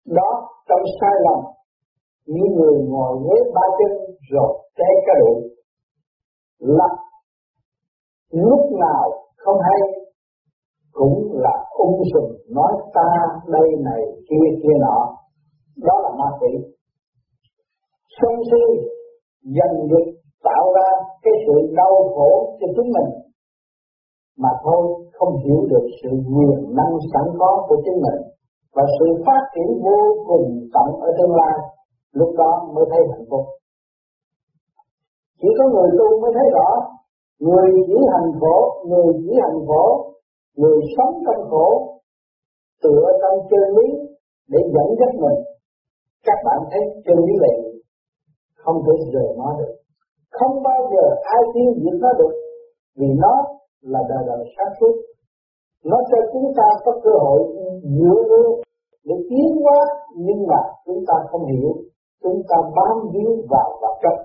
Đó, 0.05 0.49
trong 0.69 0.83
sai 1.01 1.11
lầm, 1.25 1.39
những 2.25 2.53
người 2.55 2.75
ngồi 2.89 3.17
với 3.25 3.51
ba 3.55 3.61
chân 3.79 3.91
rồi 4.31 4.69
té 4.77 4.85
cái 5.05 5.15
đuổi 5.19 5.51
là 6.59 6.87
lúc 8.31 8.59
nào 8.79 9.11
không 9.37 9.57
hay, 9.63 9.79
cũng 10.91 11.31
là 11.33 11.65
ung 11.77 12.01
sùm 12.13 12.55
nói 12.55 12.73
ta 12.93 13.07
đây 13.47 13.69
này, 13.83 14.01
kia 14.29 14.57
kia 14.63 14.77
nọ. 14.79 15.17
Đó 15.77 15.93
là 16.03 16.09
ma 16.19 16.25
quỷ. 16.39 16.49
Sân 18.21 18.31
si 18.51 18.89
dần 19.41 19.87
dần 19.89 20.15
tạo 20.43 20.73
ra 20.75 20.89
cái 21.21 21.33
sự 21.45 21.73
đau 21.75 21.95
khổ 22.15 22.57
cho 22.59 22.67
chúng 22.75 22.89
mình 22.95 23.09
mà 24.37 24.49
thôi, 24.63 24.83
không 25.13 25.33
hiểu 25.43 25.61
được 25.69 25.85
sự 26.03 26.09
quyền 26.09 26.75
năng 26.77 26.93
sẵn 27.13 27.25
có 27.39 27.65
của 27.67 27.77
chính 27.85 27.99
mình 28.05 28.21
và 28.75 28.83
sự 28.99 29.05
phát 29.25 29.41
triển 29.53 29.69
vô 29.85 29.99
cùng 30.27 30.45
tận 30.73 30.87
ở 31.07 31.09
tương 31.17 31.35
lai, 31.35 31.57
lúc 32.13 32.29
đó 32.37 32.51
mới 32.73 32.85
thấy 32.91 33.01
hạnh 33.11 33.25
phúc. 33.29 33.45
Chỉ 35.41 35.47
có 35.57 35.65
người 35.73 35.89
tu 35.97 36.21
mới 36.21 36.31
thấy 36.35 36.47
rõ, 36.55 36.69
người 37.39 37.69
chỉ 37.87 37.97
hành 38.13 38.31
khổ, 38.39 38.57
người 38.89 39.13
chỉ 39.23 39.33
hành 39.41 39.59
khổ, 39.67 40.13
người 40.57 40.79
sống 40.97 41.13
trong 41.25 41.49
khổ, 41.49 41.67
tựa 42.83 43.05
trong 43.21 43.37
chân 43.49 43.63
lý 43.77 43.87
để 44.49 44.59
dẫn 44.73 44.87
dắt 44.99 45.11
mình. 45.23 45.39
Các 46.25 46.37
bạn 46.45 46.59
thấy 46.71 46.81
chân 47.05 47.17
lý 47.25 47.33
này 47.41 47.55
không 48.55 48.77
thể 48.85 48.93
rời 49.13 49.29
nó 49.37 49.55
được. 49.59 49.73
Không 50.31 50.63
bao 50.63 50.81
giờ 50.91 51.03
ai 51.21 51.41
tiêu 51.53 51.73
diệt 51.75 52.01
nó 52.01 52.09
được, 52.19 52.33
vì 52.97 53.07
nó 53.23 53.33
là 53.81 53.99
đời 54.09 54.23
đời 54.27 54.45
sáng 54.57 54.73
suốt. 54.79 54.95
Nó 55.85 55.97
cho 56.11 56.17
chúng 56.33 56.53
ta 56.57 56.67
có 56.85 56.91
cơ 57.03 57.11
hội 57.21 57.41
dựa 57.83 58.21
luôn 58.29 58.61
để 59.05 59.15
tiến 59.29 59.61
hóa, 59.63 59.79
nhưng 60.15 60.47
mà 60.47 60.59
chúng 60.85 61.03
ta 61.07 61.13
không 61.31 61.45
hiểu. 61.45 61.73
Chúng 62.23 62.41
ta 62.49 62.57
bám 62.75 62.95
víu 63.13 63.31
vào 63.49 63.69
vật 63.81 63.95
chất. 64.03 64.17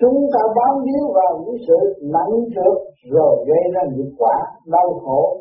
Chúng 0.00 0.18
ta 0.34 0.40
bám 0.56 0.84
víu 0.84 1.12
vào 1.14 1.38
những 1.44 1.56
sự 1.66 1.78
nặng 2.02 2.34
trược 2.54 2.76
rồi 3.12 3.44
gây 3.48 3.62
ra 3.74 3.82
những 3.96 4.10
quả 4.18 4.36
đau 4.66 5.00
khổ, 5.04 5.40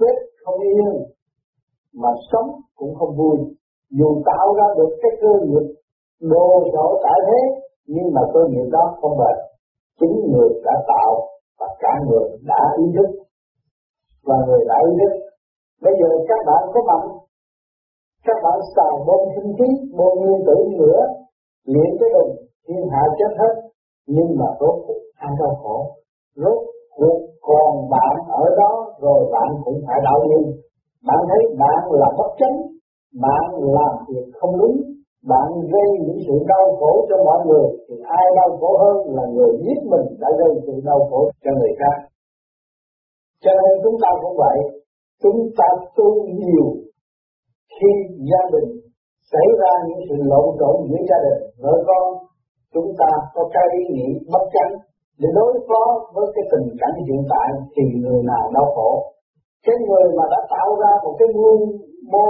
chết 0.00 0.14
không 0.44 0.60
yên 0.60 0.92
mà 1.94 2.08
sống 2.32 2.50
cũng 2.76 2.94
không 2.94 3.16
vui. 3.16 3.36
Dù 3.90 4.22
tạo 4.26 4.54
ra 4.58 4.64
được 4.78 4.96
cái 5.02 5.10
cơ 5.20 5.46
nghiệp 5.46 5.66
đồ 6.20 6.62
sộ 6.72 7.00
tại 7.02 7.18
thế, 7.26 7.60
nhưng 7.86 8.14
mà 8.14 8.20
cơ 8.34 8.40
nghiệp 8.50 8.68
đó 8.72 8.96
không 9.00 9.18
bền. 9.18 9.36
Chính 10.00 10.14
người 10.32 10.48
đã 10.64 10.72
tạo 10.88 11.12
và 11.60 11.68
cả 11.82 11.92
người 12.06 12.26
đã 12.50 12.62
ý 12.76 12.84
thức 12.96 13.08
và 14.28 14.36
người 14.46 14.62
đã 14.68 14.76
ý 14.88 14.92
thức. 15.00 15.12
Bây 15.84 15.94
giờ 16.00 16.08
các 16.28 16.40
bạn 16.46 16.62
có 16.74 16.80
mạnh 16.88 17.20
các 18.26 18.36
bạn 18.44 18.58
xào 18.76 19.04
bom 19.06 19.22
sinh 19.34 19.52
khí, 19.58 19.68
bom 19.98 20.18
nguyên 20.18 20.40
tử 20.46 20.56
nữa 20.78 21.00
luyện 21.66 21.90
cái 22.00 22.08
đồng, 22.14 22.32
thiên 22.68 22.82
hạ 22.92 23.02
chết 23.18 23.32
hết. 23.40 23.54
Nhưng 24.06 24.30
mà 24.38 24.46
rốt 24.60 24.74
cuộc 24.86 25.00
ai 25.16 25.32
đau 25.40 25.54
khổ. 25.62 25.76
Rốt 26.36 26.58
cuộc 26.96 27.18
còn 27.40 27.90
bạn 27.90 28.14
ở 28.28 28.44
đó 28.56 28.72
rồi 29.00 29.30
bạn 29.32 29.48
cũng 29.64 29.80
phải 29.86 30.00
đau 30.04 30.20
đi. 30.32 30.52
Bạn 31.06 31.18
thấy 31.28 31.56
bạn 31.58 31.80
là 31.90 32.08
bất 32.18 32.30
chánh, 32.38 32.56
bạn 33.20 33.44
làm 33.76 33.94
việc 34.08 34.26
không 34.40 34.58
đúng 34.58 34.76
bạn 35.28 35.48
gây 35.72 35.88
những 36.06 36.18
sự 36.26 36.34
đau 36.48 36.64
khổ 36.78 37.06
cho 37.08 37.16
mọi 37.24 37.46
người, 37.46 37.68
thì 37.88 37.94
ai 38.04 38.26
đau 38.36 38.56
khổ 38.60 38.70
hơn 38.82 38.96
là 39.16 39.24
người 39.34 39.52
giết 39.64 39.80
mình 39.92 40.06
đã 40.20 40.28
gây 40.38 40.52
sự 40.66 40.72
đau 40.84 41.00
khổ 41.10 41.30
cho 41.44 41.50
người 41.58 41.74
khác. 41.80 41.96
Cho 43.42 43.50
nên 43.60 43.72
chúng 43.84 43.96
ta 44.02 44.08
cũng 44.22 44.36
vậy, 44.36 44.58
chúng 45.22 45.40
ta 45.58 45.66
tu 45.96 46.24
nhiều 46.24 46.66
khi 47.76 47.90
gia 48.30 48.42
đình 48.52 48.70
xảy 49.32 49.48
ra 49.60 49.72
những 49.86 50.00
sự 50.08 50.16
lộn 50.30 50.46
xộn 50.58 50.76
giữa 50.88 51.02
gia 51.10 51.18
đình, 51.26 51.42
vợ 51.62 51.74
con, 51.86 52.06
chúng 52.74 52.90
ta 52.98 53.10
có 53.34 53.42
cái 53.54 53.66
ý 53.78 53.82
nghĩ 53.94 54.08
bất 54.32 54.44
chánh 54.54 54.72
để 55.20 55.28
đối 55.34 55.52
phó 55.68 55.82
với 56.14 56.26
cái 56.34 56.44
tình 56.52 56.68
cảnh 56.80 56.96
hiện 57.06 57.22
tại 57.32 57.48
thì 57.74 57.82
người 58.02 58.22
nào 58.30 58.44
đau 58.54 58.66
khổ. 58.74 58.90
Cái 59.66 59.76
người 59.86 60.06
mà 60.16 60.24
đã 60.30 60.40
tạo 60.54 60.68
ra 60.82 60.92
một 61.04 61.14
cái 61.18 61.28
nguyên 61.34 61.60
mô 62.12 62.26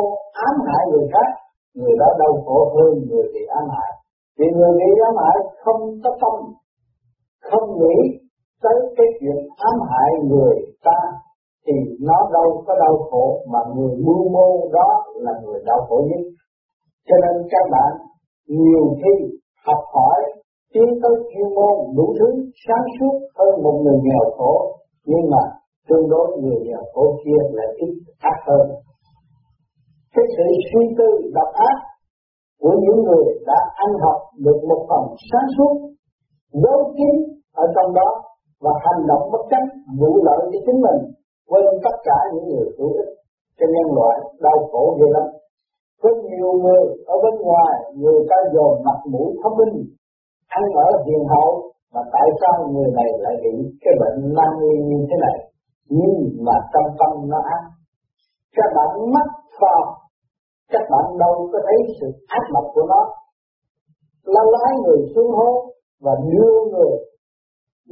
ám 0.46 0.54
hại 0.66 0.82
người 0.90 1.06
khác 1.12 1.28
người 1.74 1.94
đó 2.00 2.08
đau 2.18 2.32
khổ 2.46 2.58
hơn 2.74 2.92
người 3.08 3.26
bị 3.34 3.42
ám 3.58 3.66
hại. 3.74 3.92
Vì 4.38 4.46
người 4.56 4.72
bị 4.78 4.90
ám 5.06 5.14
hại 5.22 5.36
không 5.64 5.82
có 6.04 6.10
tâm, 6.22 6.36
không 7.50 7.78
nghĩ 7.80 7.96
tới 8.62 8.76
cái 8.96 9.06
chuyện 9.20 9.36
ám 9.56 9.76
hại 9.90 10.10
người 10.30 10.54
ta, 10.84 10.98
thì 11.66 11.72
nó 12.00 12.18
đâu 12.32 12.64
có 12.66 12.74
đau 12.84 12.96
khổ, 13.10 13.40
mà 13.52 13.58
người 13.74 13.96
mưu 14.06 14.28
mô 14.34 14.68
đó 14.72 14.88
là 15.14 15.32
người 15.44 15.60
đau 15.66 15.80
khổ 15.88 16.02
nhất. 16.08 16.22
Cho 17.08 17.16
nên 17.22 17.48
các 17.50 17.64
bạn 17.70 17.92
nhiều 18.48 18.84
khi 19.00 19.38
học 19.66 19.82
hỏi, 19.94 20.20
tiến 20.74 20.88
tới 21.02 21.14
chuyên 21.30 21.54
môn 21.54 21.76
đủ 21.96 22.14
thứ, 22.18 22.28
sáng 22.68 22.84
suốt 23.00 23.14
hơn 23.38 23.62
một 23.62 23.80
người 23.82 23.98
nghèo 24.02 24.30
khổ, 24.36 24.76
nhưng 25.04 25.30
mà 25.30 25.42
tương 25.88 26.08
đối 26.08 26.38
người 26.40 26.58
nghèo 26.62 26.82
khổ 26.94 27.18
kia 27.24 27.40
là 27.50 27.64
ít 27.76 27.92
ác 28.20 28.38
hơn 28.46 28.70
cái 30.20 30.28
sự 30.36 30.46
suy 30.70 30.84
tư, 30.98 31.08
độc 31.36 31.50
ác 31.70 31.76
của 32.62 32.74
những 32.84 33.00
người 33.06 33.26
đã 33.46 33.58
ăn 33.84 33.90
học 34.04 34.18
được 34.44 34.58
một 34.68 34.80
phần 34.88 35.02
sáng 35.28 35.48
suốt, 35.56 35.74
giấu 36.62 36.78
kín 36.96 37.14
ở 37.62 37.64
trong 37.74 37.94
đó 37.94 38.08
và 38.64 38.72
hành 38.84 39.02
động 39.10 39.24
bất 39.32 39.42
chấp 39.50 39.64
vụ 40.00 40.12
lợi 40.26 40.40
cho 40.52 40.58
chính 40.66 40.80
mình, 40.86 41.00
quên 41.48 41.64
tất 41.84 41.96
cả 42.04 42.18
những 42.32 42.46
người 42.48 42.66
hữu 42.78 42.92
ích. 43.02 43.10
Cho 43.58 43.66
nhân 43.74 43.88
loại 43.96 44.16
đau 44.44 44.58
khổ 44.72 44.96
ghê 44.98 45.08
lắm. 45.16 45.26
Có 46.02 46.10
nhiều 46.30 46.52
người 46.62 46.84
ở 47.06 47.14
bên 47.24 47.34
ngoài, 47.46 47.74
người 47.96 48.20
ta 48.30 48.36
dồn 48.54 48.72
mặt 48.86 48.98
mũi 49.12 49.28
thông 49.42 49.56
minh, 49.58 49.74
ăn 50.48 50.64
ở 50.74 50.88
hiền 51.06 51.24
hậu 51.32 51.50
mà 51.94 52.00
tại 52.12 52.28
sao 52.40 52.68
người 52.72 52.90
này 52.98 53.10
lại 53.18 53.34
bị 53.42 53.54
cái 53.82 53.94
bệnh 54.00 54.34
nan 54.36 54.52
y 54.70 54.72
như 54.88 55.06
thế 55.08 55.16
này? 55.26 55.36
Nhưng 55.88 56.16
mà 56.46 56.56
trong 56.72 56.88
tâm 56.98 57.28
nó 57.30 57.38
ác. 57.56 57.62
Các 58.56 58.68
bạn 58.76 59.12
mắt 59.14 59.26
vào 59.60 59.99
các 60.72 60.84
bạn 60.90 61.18
đâu 61.18 61.48
có 61.52 61.58
thấy 61.66 61.78
sự 62.00 62.06
ác 62.26 62.44
độc 62.54 62.64
của 62.74 62.86
nó. 62.92 63.02
Nó 64.34 64.42
lái 64.54 64.72
người 64.82 65.00
xuống 65.14 65.30
hố 65.30 65.48
và 66.04 66.12
đưa 66.32 66.54
người 66.72 66.92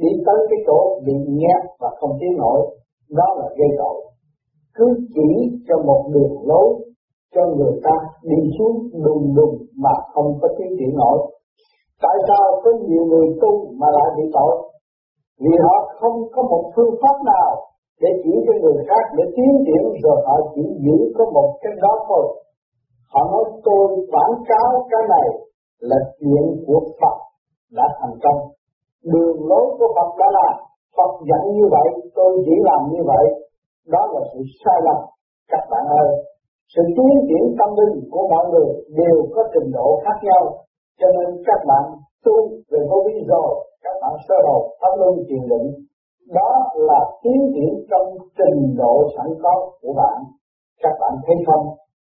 đi 0.01 0.09
tới 0.25 0.39
cái 0.49 0.59
chỗ 0.67 1.01
bị 1.05 1.13
nghẹt 1.27 1.61
và 1.79 1.89
không 1.99 2.11
tiến 2.19 2.33
nổi. 2.37 2.59
Đó 3.09 3.27
là 3.39 3.47
gây 3.57 3.69
tội. 3.77 3.95
Cứ 4.75 4.85
chỉ 5.15 5.29
cho 5.67 5.75
một 5.85 6.09
đường 6.13 6.35
lối 6.49 6.69
cho 7.35 7.41
người 7.57 7.79
ta 7.83 7.95
đi 8.23 8.37
xuống 8.57 8.75
đùng 9.05 9.35
đùng 9.35 9.55
mà 9.83 9.93
không 10.13 10.39
có 10.41 10.47
tiến 10.57 10.67
triển 10.79 10.93
nổi. 10.95 11.17
Tại 12.01 12.15
sao 12.27 12.61
có 12.63 12.71
nhiều 12.87 13.05
người 13.05 13.27
tu 13.41 13.73
mà 13.79 13.87
lại 13.91 14.09
bị 14.17 14.23
tội? 14.33 14.53
Vì 15.39 15.53
họ 15.63 15.75
không 15.99 16.17
có 16.33 16.41
một 16.43 16.63
phương 16.75 16.95
pháp 17.01 17.15
nào 17.25 17.49
để 18.01 18.09
chỉ 18.23 18.31
cho 18.45 18.53
người 18.61 18.77
khác 18.87 19.03
để 19.17 19.23
tiến 19.35 19.51
triển, 19.65 19.83
rồi 20.03 20.17
họ 20.25 20.35
chỉ 20.55 20.61
giữ 20.85 20.97
có 21.17 21.25
một 21.33 21.57
cái 21.61 21.73
đó 21.81 21.93
thôi 22.07 22.25
họ 23.13 23.21
nói, 23.31 23.45
tôi 23.65 23.85
quảng 24.11 24.35
cáo 24.49 24.69
cái 24.91 25.03
này 25.15 25.27
là 25.79 25.97
chuyện 26.19 26.43
của 26.67 26.81
Phật 27.01 27.17
đã 27.77 27.85
thành 27.99 28.15
công. 28.23 28.39
Đường 29.03 29.37
lối 29.49 29.65
của 29.77 29.89
Phật 29.95 30.09
đã 30.19 30.27
là 30.37 30.49
Phật 30.97 31.11
dẫn 31.29 31.43
như 31.57 31.65
vậy, 31.71 31.87
tôi 32.15 32.31
chỉ 32.45 32.55
làm 32.69 32.81
như 32.93 33.01
vậy. 33.05 33.25
Đó 33.87 34.01
là 34.13 34.21
sự 34.33 34.39
sai 34.65 34.79
lầm. 34.83 34.99
Các 35.51 35.63
bạn 35.71 35.83
ơi, 36.01 36.09
sự 36.75 36.81
tiến 36.95 37.13
triển 37.27 37.43
tâm 37.59 37.69
linh 37.79 38.09
của 38.11 38.27
mọi 38.29 38.45
người 38.51 38.69
đều 38.99 39.17
có 39.35 39.41
trình 39.53 39.71
độ 39.73 39.99
khác 40.03 40.17
nhau. 40.23 40.43
Cho 40.99 41.07
nên 41.17 41.43
các 41.47 41.59
bạn 41.67 41.83
tu 42.25 42.35
về 42.71 42.79
vô 42.89 42.97
vi 43.07 43.17
rồi 43.27 43.49
các 43.83 43.95
bạn 44.01 44.13
sơ 44.27 44.35
đồ 44.47 44.57
pháp 44.81 44.93
luân 44.99 45.15
truyền 45.29 45.43
định, 45.51 45.67
đó 46.33 46.49
là 46.73 46.99
tiến 47.23 47.39
triển 47.55 47.85
trong 47.89 48.07
trình 48.37 48.75
độ 48.77 48.93
sẵn 49.17 49.27
có 49.43 49.53
của 49.81 49.93
bạn. 49.93 50.17
Các 50.83 50.93
bạn 51.01 51.13
thấy 51.25 51.35
không? 51.47 51.65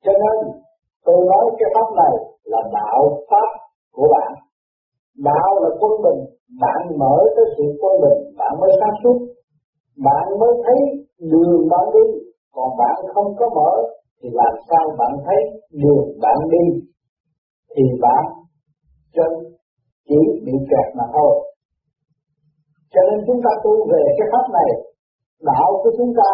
Cho 0.06 0.12
nên 0.12 0.63
tôi 1.06 1.18
nói 1.32 1.46
cái 1.60 1.70
pháp 1.76 1.88
này 2.02 2.14
là 2.52 2.62
đạo 2.78 3.02
pháp 3.30 3.50
của 3.96 4.08
bạn. 4.16 4.32
Đạo 5.30 5.50
là 5.64 5.70
quân 5.80 5.94
bình. 6.06 6.22
Bạn 6.62 6.82
mở 7.02 7.16
tới 7.36 7.46
sự 7.58 7.64
quân 7.82 7.94
bình, 8.04 8.20
bạn 8.40 8.54
mới 8.62 8.72
sáng 8.80 8.96
suốt. 9.04 9.18
Bạn 10.06 10.26
mới 10.40 10.52
thấy 10.64 10.80
đường 11.32 11.62
bạn 11.72 11.86
đi. 11.94 12.06
Còn 12.56 12.70
bạn 12.78 12.98
không 13.14 13.36
có 13.40 13.46
mở, 13.58 13.72
thì 14.20 14.30
làm 14.34 14.54
sao 14.70 14.96
bạn 15.00 15.14
thấy 15.26 15.40
đường 15.82 16.08
bạn 16.22 16.38
đi? 16.52 16.66
Thì 17.76 17.84
bạn 18.02 18.24
chân 19.16 19.32
chỉ 20.08 20.20
bị 20.46 20.54
kẹt 20.70 20.88
mà 20.98 21.04
thôi. 21.14 21.34
Cho 22.94 23.02
nên 23.10 23.20
chúng 23.28 23.42
ta 23.46 23.52
tu 23.64 23.74
về 23.92 24.04
cái 24.18 24.28
pháp 24.32 24.46
này, 24.58 24.70
đạo 25.42 25.70
của 25.84 25.92
chúng 25.98 26.14
ta, 26.18 26.30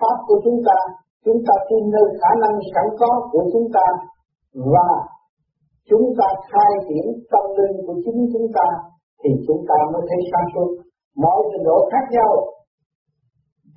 pháp 0.00 0.16
của 0.26 0.40
chúng 0.44 0.60
ta 0.66 0.78
chúng 1.24 1.40
ta 1.46 1.54
tin 1.68 1.82
nơi 1.94 2.06
khả 2.20 2.30
năng 2.42 2.56
sẵn 2.72 2.86
có 3.00 3.10
của 3.32 3.44
chúng 3.52 3.66
ta 3.76 3.86
và 4.74 4.90
chúng 5.90 6.06
ta 6.18 6.28
khai 6.50 6.72
triển 6.88 7.06
tâm 7.32 7.44
linh 7.58 7.76
của 7.86 7.96
chính 8.04 8.20
chúng 8.32 8.48
ta 8.56 8.66
thì 9.20 9.30
chúng 9.46 9.60
ta 9.68 9.76
mới 9.92 10.02
thấy 10.08 10.20
sáng 10.30 10.46
suốt. 10.52 10.68
Mọi 11.24 11.38
trình 11.50 11.64
độ 11.70 11.78
khác 11.92 12.04
nhau 12.16 12.32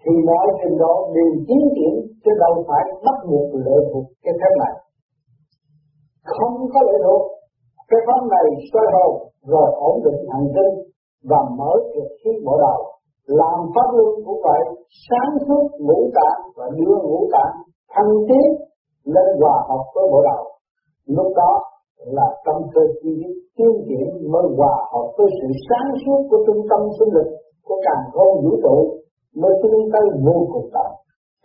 thì 0.01 0.12
mọi 0.29 0.47
trình 0.62 0.77
độ 0.84 0.95
đều 1.15 1.32
tiến 1.47 1.63
triển 1.75 1.93
chứ 2.23 2.32
đâu 2.43 2.53
phải 2.67 2.84
bắt 3.06 3.17
buộc 3.29 3.47
lệ 3.65 3.77
thuộc 3.89 4.06
cái 4.23 4.34
thế 4.41 4.49
này. 4.62 4.73
Không 6.36 6.56
có 6.73 6.79
lệ 6.88 6.97
thuộc, 7.06 7.23
cái 7.89 7.99
pháp 8.08 8.21
này 8.34 8.47
xoay 8.71 8.86
hồn 8.93 9.12
rồi 9.51 9.67
ổn 9.89 9.95
định 10.06 10.19
hành 10.32 10.47
kinh 10.56 10.73
và 11.29 11.39
mở 11.58 11.71
được 11.93 12.10
khí 12.19 12.32
bộ 12.45 12.53
đầu 12.65 12.79
làm 13.27 13.57
pháp 13.75 13.88
luân 13.95 14.09
cũng 14.25 14.41
vậy 14.43 14.62
sáng 15.09 15.31
suốt 15.47 15.65
ngũ 15.79 15.99
tạng 16.17 16.41
và 16.57 16.65
đưa 16.77 16.95
ngũ 17.03 17.27
tạng, 17.31 17.55
thăng 17.93 18.13
tiến 18.27 18.47
lên 19.13 19.27
hòa 19.41 19.55
hợp 19.69 19.83
với 19.95 20.03
bộ 20.12 20.23
đầu. 20.29 20.43
Lúc 21.07 21.27
đó 21.36 21.51
là 21.97 22.27
tâm 22.45 22.55
cơ 22.73 22.81
chi 23.01 23.15
tiến 23.57 23.71
triển 23.88 24.31
mới 24.31 24.43
hòa 24.57 24.75
hợp 24.93 25.07
với 25.17 25.27
sự 25.38 25.47
sáng 25.69 25.89
suốt 26.05 26.19
của 26.29 26.38
trung 26.47 26.62
tâm 26.69 26.79
sinh 26.99 27.13
lực 27.13 27.29
của 27.67 27.75
càng 27.86 28.03
không 28.13 28.41
vũ 28.43 28.53
trụ 28.63 28.77
mới 29.41 29.53
tiến 29.63 29.89
tới 29.93 30.05
vô 30.25 30.47
cùng 30.53 30.69
tận 30.73 30.89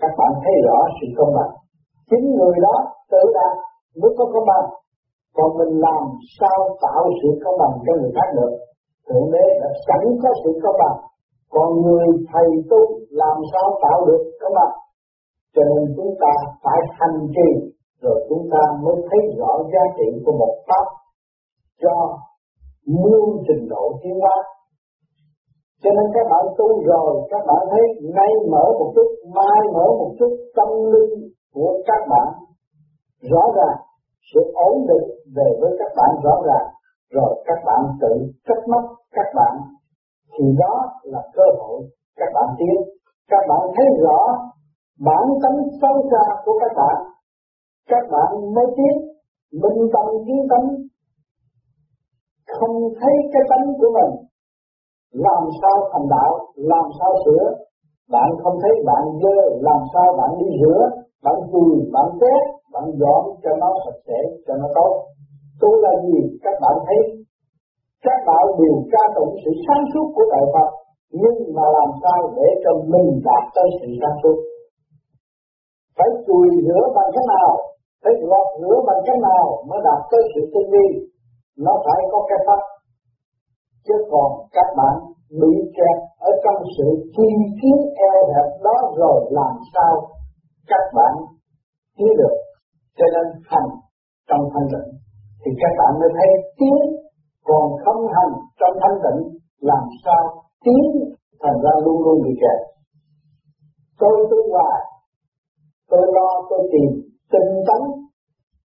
các 0.01 0.13
bạn 0.19 0.33
thấy 0.43 0.55
rõ 0.67 0.79
sự 0.97 1.07
công 1.19 1.33
bằng. 1.37 1.53
Chính 2.11 2.25
người 2.37 2.57
đó 2.67 2.75
tự 3.11 3.23
đạt 3.37 3.55
mới 4.01 4.13
có 4.19 4.25
công 4.33 4.47
bằng. 4.51 4.67
Còn 5.37 5.49
mình 5.59 5.75
làm 5.87 6.03
sao 6.39 6.59
tạo 6.83 7.03
sự 7.21 7.29
công 7.45 7.57
bằng 7.61 7.75
cho 7.85 7.93
người 8.01 8.13
khác 8.17 8.29
được? 8.37 8.53
Thượng 9.07 9.31
đế 9.33 9.45
đã 9.61 9.69
sẵn 9.87 10.03
có 10.23 10.31
sự 10.45 10.51
công 10.63 10.77
bằng 10.83 10.97
còn 11.55 11.69
người 11.83 12.07
thầy 12.33 12.49
tu 12.71 12.81
làm 13.11 13.37
sao 13.53 13.67
tạo 13.83 14.07
được 14.07 14.23
các 14.41 14.53
bạn? 14.57 14.73
Cho 15.55 15.63
nên 15.71 15.95
chúng 15.97 16.13
ta 16.23 16.33
phải 16.65 16.81
hành 16.99 17.19
trì, 17.37 17.51
rồi 18.03 18.27
chúng 18.29 18.45
ta 18.53 18.63
mới 18.83 18.97
thấy 19.09 19.21
rõ 19.39 19.53
giá 19.73 19.83
trị 19.97 20.09
của 20.25 20.33
một 20.33 20.55
pháp 20.69 20.87
cho 21.83 21.95
muôn 22.87 23.43
trình 23.49 23.69
độ 23.71 23.85
tiến 24.03 24.15
hóa. 24.21 24.37
Cho 25.83 25.91
nên 25.97 26.07
các 26.15 26.27
bạn 26.31 26.45
tu 26.59 26.69
rồi, 26.91 27.11
các 27.31 27.43
bạn 27.47 27.63
thấy 27.71 27.85
nay 28.17 28.31
mở 28.53 28.65
một 28.79 28.93
chút, 28.95 29.09
mai 29.37 29.61
mở 29.75 29.87
một 30.01 30.11
chút 30.19 30.33
tâm 30.57 30.69
linh 30.93 31.15
của 31.55 31.73
các 31.87 32.03
bạn, 32.11 32.29
rõ 33.31 33.45
ràng 33.57 33.79
sự 34.35 34.41
ổn 34.55 34.87
định 34.89 35.09
về 35.37 35.49
với 35.61 35.71
các 35.79 35.91
bạn 35.97 36.11
rõ 36.25 36.35
ràng. 36.47 36.67
Rồi 37.11 37.43
các 37.47 37.59
bạn 37.67 37.81
tự 38.01 38.13
trách 38.49 38.63
mắt 38.69 38.85
các 39.13 39.27
bạn 39.35 39.55
thì 40.39 40.45
đó 40.59 40.75
là 41.03 41.23
cơ 41.35 41.43
hội 41.59 41.81
các 42.17 42.29
bạn 42.35 42.49
tiến 42.59 42.99
các 43.31 43.43
bạn 43.49 43.61
thấy 43.77 43.87
rõ 44.05 44.19
bản 45.01 45.25
tánh 45.43 45.59
sâu 45.81 45.97
xa 46.11 46.25
của 46.45 46.53
các 46.61 46.73
bạn. 46.77 46.97
Các 47.89 48.05
bạn 48.11 48.55
mới 48.55 48.67
tiến 48.77 48.95
minh 49.63 49.89
tâm 49.93 50.07
kiến 50.27 50.41
tâm 50.51 50.63
không 52.59 52.77
thấy 53.01 53.15
cái 53.33 53.43
tánh 53.51 53.67
của 53.79 53.91
mình. 53.97 54.13
Làm 55.13 55.43
sao 55.63 55.77
thành 55.93 56.09
đạo, 56.11 56.33
làm 56.55 56.87
sao 56.99 57.13
sửa? 57.25 57.45
Bạn 58.11 58.29
không 58.43 58.57
thấy 58.63 58.73
bạn 58.87 59.03
dơ, 59.23 59.39
làm 59.61 59.81
sao 59.95 60.07
bạn 60.19 60.31
đi 60.39 60.47
rửa? 60.63 60.81
Bạn 61.25 61.35
chùi, 61.53 61.91
bạn 61.93 62.07
quét 62.21 62.43
bạn 62.73 62.85
dọn 63.01 63.23
cho 63.43 63.51
nó 63.61 63.71
sạch 63.85 64.01
sẽ, 64.07 64.19
cho 64.47 64.55
nó 64.55 64.67
tốt. 64.75 64.93
Tu 65.61 65.69
là 65.77 65.91
gì? 66.07 66.39
Các 66.43 66.55
bạn 66.61 66.77
thấy 66.87 66.99
các 68.07 68.19
bạn 68.29 68.45
đều 68.59 68.77
ca 68.93 69.05
tụng 69.17 69.33
sự 69.43 69.51
sáng 69.65 69.85
suốt 69.91 70.07
của 70.15 70.27
đại 70.33 70.45
Phật, 70.55 70.69
nhưng 71.21 71.39
mà 71.57 71.65
làm 71.79 71.91
sao 72.03 72.21
để 72.37 72.49
cho 72.63 72.73
mình 72.93 73.09
đạt 73.27 73.45
tới 73.55 73.69
sự 73.79 73.89
sáng 74.01 74.17
suốt? 74.23 74.37
Phải 75.97 76.09
chùi 76.27 76.49
rửa 76.67 76.85
bằng 76.97 77.11
cách 77.15 77.29
nào? 77.35 77.51
Phải 78.03 78.13
lọt 78.31 78.49
rửa 78.61 78.77
bằng 78.89 79.01
cách 79.07 79.21
nào 79.29 79.45
mới 79.69 79.81
đạt 79.89 80.01
tới 80.11 80.23
sự 80.33 80.41
tinh 80.53 80.69
vi? 80.73 80.87
Nó 81.65 81.73
phải 81.85 81.99
có 82.13 82.19
cái 82.29 82.39
pháp. 82.47 82.63
Chứ 83.87 83.95
còn 84.11 84.29
các 84.57 84.69
bạn 84.79 84.95
bị 85.41 85.53
kẹt 85.77 85.99
ở 86.29 86.31
trong 86.45 86.59
sự 86.77 86.89
chi 87.15 87.29
kiến 87.61 87.79
eo 88.11 88.21
hẹp 88.33 88.49
đó 88.67 88.77
rồi 89.01 89.19
làm 89.31 89.53
sao 89.75 89.93
các 90.71 90.85
bạn 90.97 91.13
thấy 91.99 92.11
được? 92.21 92.37
Cho 92.99 93.07
nên 93.15 93.27
hành 93.51 93.69
trong 94.29 94.43
thanh 94.53 94.69
tịnh. 94.73 94.89
Thì 95.43 95.51
các 95.61 95.73
bạn 95.79 95.93
mới 96.01 96.09
thấy 96.17 96.29
tiến 96.59 96.79
còn 97.49 97.65
không 97.85 98.03
hành 98.15 98.33
trong 98.61 98.75
thanh 98.83 98.99
tịnh, 99.05 99.21
làm 99.61 99.85
sao 100.05 100.23
tiến 100.65 100.85
thành 101.43 101.59
ra 101.65 101.71
luôn 101.85 101.99
luôn 102.05 102.17
bị 102.25 102.33
kẹt. 102.43 102.59
Tôi 104.01 104.15
tu 104.31 104.39
hoài, 104.53 104.81
tôi 105.91 106.03
lo, 106.17 106.29
tôi 106.51 106.61
tìm 106.73 106.91
tinh 107.33 107.51
tấn 107.69 107.83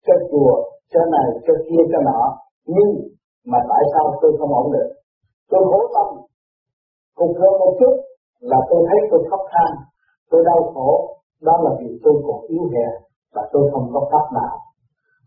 cho 0.05 0.13
chùa, 0.31 0.53
cho 0.91 1.01
này, 1.15 1.27
cho 1.45 1.53
kia, 1.67 1.83
cho 1.91 1.99
nọ. 2.09 2.21
Nhưng 2.65 2.91
mà 3.51 3.59
tại 3.69 3.83
sao 3.93 4.05
tôi 4.21 4.31
không 4.39 4.53
ổn 4.61 4.67
định? 4.73 4.91
Tôi 5.51 5.61
khổ 5.69 5.79
tâm 5.95 6.07
cùng 7.17 7.33
hơn 7.39 7.53
một 7.59 7.73
chút 7.79 7.93
là 8.39 8.57
tôi 8.69 8.81
thấy 8.89 8.99
tôi 9.11 9.21
khóc 9.29 9.39
than, 9.53 9.71
tôi 10.29 10.41
đau 10.45 10.71
khổ. 10.73 10.89
Đó 11.41 11.53
là 11.63 11.71
vì 11.79 11.99
tôi 12.03 12.13
còn 12.27 12.39
yếu 12.47 12.63
hèn 12.73 12.93
và 13.35 13.49
tôi 13.53 13.69
không 13.73 13.87
có 13.93 14.01
pháp 14.11 14.25
nào. 14.39 14.55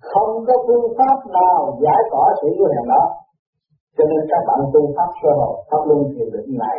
Không 0.00 0.44
có 0.46 0.54
phương 0.66 0.88
pháp 0.98 1.18
nào 1.38 1.78
giải 1.82 2.02
tỏa 2.10 2.26
sự 2.40 2.48
yếu 2.54 2.66
hèn 2.72 2.88
đó 2.88 3.02
cho 3.96 4.04
nên 4.10 4.20
các 4.30 4.42
bạn 4.48 4.60
tu 4.72 4.82
pháp 4.96 5.10
sơ 5.20 5.30
hồn, 5.40 5.54
pháp 5.70 5.82
luân 5.88 6.00
thiền 6.12 6.28
định 6.34 6.50
này, 6.64 6.78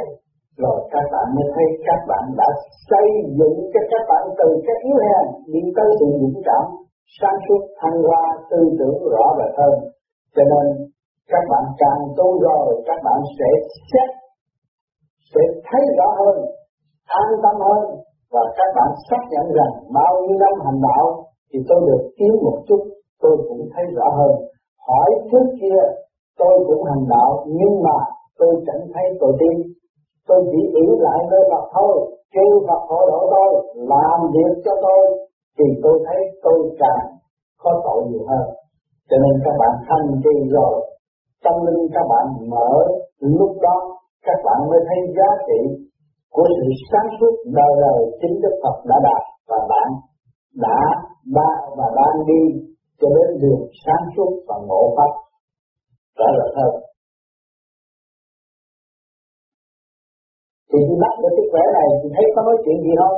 rồi 0.62 0.78
các 0.94 1.06
bạn 1.14 1.26
mới 1.36 1.46
thấy 1.54 1.68
các 1.88 2.02
bạn 2.10 2.24
đã 2.40 2.48
xây 2.90 3.08
dựng 3.38 3.56
cho 3.74 3.82
các 3.92 4.04
bạn 4.12 4.24
từ 4.40 4.50
các 4.68 4.78
yếu 4.88 4.98
hèn 5.06 5.26
đi 5.54 5.62
tới 5.76 5.90
sự 6.00 6.08
dũng 6.22 6.40
cảm, 6.48 6.64
sáng 7.18 7.38
suốt, 7.46 7.62
thăng 7.80 7.98
hoa, 8.08 8.24
tư 8.50 8.60
tưởng 8.80 8.98
rõ 9.14 9.26
rệt 9.38 9.52
hơn. 9.60 9.76
Cho 10.36 10.44
nên 10.52 10.66
các 11.32 11.44
bạn 11.52 11.64
càng 11.82 12.02
tu 12.18 12.28
rồi, 12.46 12.68
các 12.88 13.00
bạn 13.06 13.20
sẽ 13.38 13.50
xét, 13.90 14.10
sẽ 15.32 15.44
thấy 15.68 15.82
rõ 15.98 16.10
hơn, 16.20 16.38
an 17.22 17.30
tâm 17.44 17.56
hơn 17.68 17.84
và 18.34 18.44
các 18.58 18.70
bạn 18.78 18.90
xác 19.10 19.24
nhận 19.32 19.46
rằng 19.58 19.74
bao 19.98 20.14
nhiêu 20.24 20.38
năm 20.44 20.54
hành 20.66 20.80
đạo 20.88 21.06
thì 21.50 21.60
tôi 21.70 21.80
được 21.88 22.04
tiến 22.18 22.34
một 22.46 22.58
chút, 22.68 22.82
tôi 23.22 23.36
cũng 23.50 23.64
thấy 23.74 23.86
rõ 23.98 24.08
hơn. 24.20 24.32
Hỏi 24.88 25.10
trước 25.32 25.46
kia 25.62 25.82
tôi 26.40 26.56
cũng 26.68 26.84
hành 26.90 27.06
đạo, 27.14 27.30
nhưng 27.60 27.74
mà 27.86 27.98
tôi 28.40 28.52
chẳng 28.68 28.84
thấy 28.94 29.06
tội 29.20 29.34
tiến 29.40 29.56
tôi 30.28 30.40
chỉ 30.52 30.62
ý 30.84 30.86
lại 31.06 31.20
nơi 31.32 31.44
Phật 31.52 31.66
thôi, 31.76 31.94
kêu 32.36 32.54
Phật 32.68 32.82
hộ 32.90 33.00
độ 33.12 33.22
tôi, 33.34 33.52
làm 33.94 34.20
việc 34.34 34.54
cho 34.66 34.74
tôi, 34.86 35.04
thì 35.58 35.66
tôi 35.84 35.96
thấy 36.06 36.20
tôi 36.44 36.58
càng 36.80 37.06
có 37.64 37.72
tội 37.86 38.00
nhiều 38.10 38.24
hơn. 38.30 38.46
Cho 39.10 39.18
nên 39.24 39.34
các 39.46 39.56
bạn 39.62 39.74
thanh 39.88 40.08
trì 40.24 40.36
rồi, 40.56 40.76
tâm 41.44 41.56
linh 41.66 41.84
các 41.94 42.06
bạn 42.12 42.26
mở, 42.54 42.72
lúc 43.20 43.54
đó 43.62 43.78
các 44.26 44.40
bạn 44.46 44.60
mới 44.70 44.80
thấy 44.88 45.00
giá 45.18 45.30
trị 45.48 45.60
của 46.32 46.48
sự 46.58 46.68
sáng 46.92 47.10
suốt 47.20 47.34
đời 47.58 47.74
đời 47.82 48.02
chính 48.22 48.36
Đức 48.44 48.56
Phật 48.64 48.76
đã 48.90 48.98
đạt 49.04 49.24
và 49.50 49.60
bạn 49.70 49.88
đã 50.66 50.80
đã 51.38 51.50
và 51.78 51.88
đang 51.96 52.26
đi 52.28 52.42
cho 53.00 53.08
đến 53.16 53.40
đường 53.42 53.64
sáng 53.86 54.06
suốt 54.18 54.32
và 54.48 54.56
ngộ 54.68 54.94
pháp 54.98 55.12
trả 56.20 56.30
lời 56.40 56.52
hơn 56.58 56.74
thì 60.70 60.78
chị 60.88 60.96
bắt 61.04 61.14
được 61.22 61.34
cái 61.38 61.46
khỏe 61.52 61.64
này 61.78 61.88
chị 62.02 62.08
thấy 62.16 62.26
có 62.36 62.42
nói 62.48 62.58
chuyện 62.64 62.78
gì 62.86 62.94
không? 63.02 63.18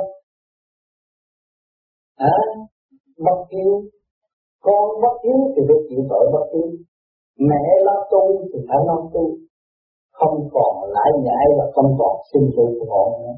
À, 2.32 2.36
bất 3.26 3.38
hiếu. 3.52 3.72
Con 4.66 4.84
bất 5.02 5.14
hiếu 5.24 5.38
thì 5.52 5.60
phải 5.68 5.78
chịu 5.88 6.02
tội 6.10 6.24
bất 6.34 6.44
hiếu. 6.52 6.68
Mẹ 7.48 7.62
lo 7.86 7.96
tu 8.12 8.22
thì 8.50 8.58
phải 8.68 8.80
lo 8.88 8.96
tu. 9.14 9.24
Không 10.18 10.36
còn 10.54 10.72
lãi 10.94 11.10
nhãi 11.26 11.46
và 11.58 11.64
không 11.74 11.90
còn 11.98 12.14
sinh 12.32 12.46
sự 12.56 12.66
của 12.78 12.86
họ 12.92 13.02
nữa. 13.18 13.34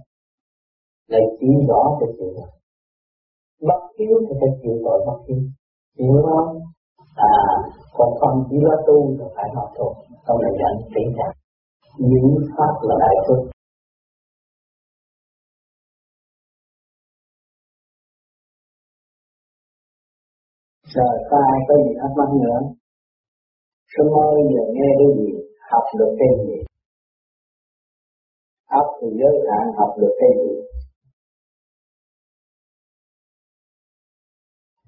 Lại 1.12 1.22
chỉ 1.40 1.46
rõ 1.68 1.81
cái 2.01 2.09
chuyện 2.16 2.35
này 2.40 2.53
bất 3.68 3.83
hiếu 3.98 4.16
thì 4.27 4.35
phải 4.40 4.51
chịu 4.62 4.75
tội 4.85 4.98
bất 5.07 5.18
hiếu. 5.27 5.42
Chịu 5.96 6.12
không? 6.29 6.61
À 7.14 7.33
còn 7.96 8.11
không 8.20 8.37
chỉ 8.50 8.57
là 8.68 8.76
tu 8.87 8.96
thì 9.18 9.24
phải 9.37 9.48
học 9.57 9.68
thuộc 9.76 9.94
không 10.24 10.38
này 10.42 10.52
dẫn 10.61 10.74
tiến 10.94 11.09
trạng 11.16 11.37
những 11.98 12.28
pháp 12.57 12.74
là 12.88 12.94
đại 13.00 13.16
phước 13.26 13.52
Rồi 20.94 21.14
có 21.31 21.37
ai 21.52 21.61
có 21.68 21.74
gì 21.85 21.92
thắc 22.00 22.11
mắc 22.18 22.31
nữa? 22.44 22.61
Sớm 23.92 24.07
ơi 24.07 24.37
giờ 24.55 24.64
nghe 24.74 24.88
cái 24.98 25.11
gì, 25.18 25.31
học 25.70 25.85
được 25.98 26.12
cái 26.18 26.28
gì? 26.46 26.57
Học 28.72 28.87
thì 29.00 29.09
giới 29.20 29.35
hạn 29.48 29.64
học 29.78 29.90
được 30.00 30.14
cái 30.20 30.31
gì? 30.42 30.55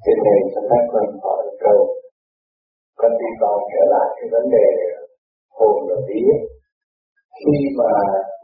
Cái 0.04 0.14
này 0.24 0.38
cho 0.54 0.60
các 0.70 0.82
con 0.92 1.18
hỏi 1.22 1.44
câu 1.60 2.03
còn 3.04 3.12
đi 3.20 3.30
còn 3.40 3.58
trở 3.72 3.82
lại 3.94 4.08
cái 4.16 4.26
vấn 4.34 4.44
đề 4.54 4.66
hồn 5.56 5.76
và 5.88 5.96
vía. 6.08 6.32
Khi 7.40 7.56
mà 7.78 7.92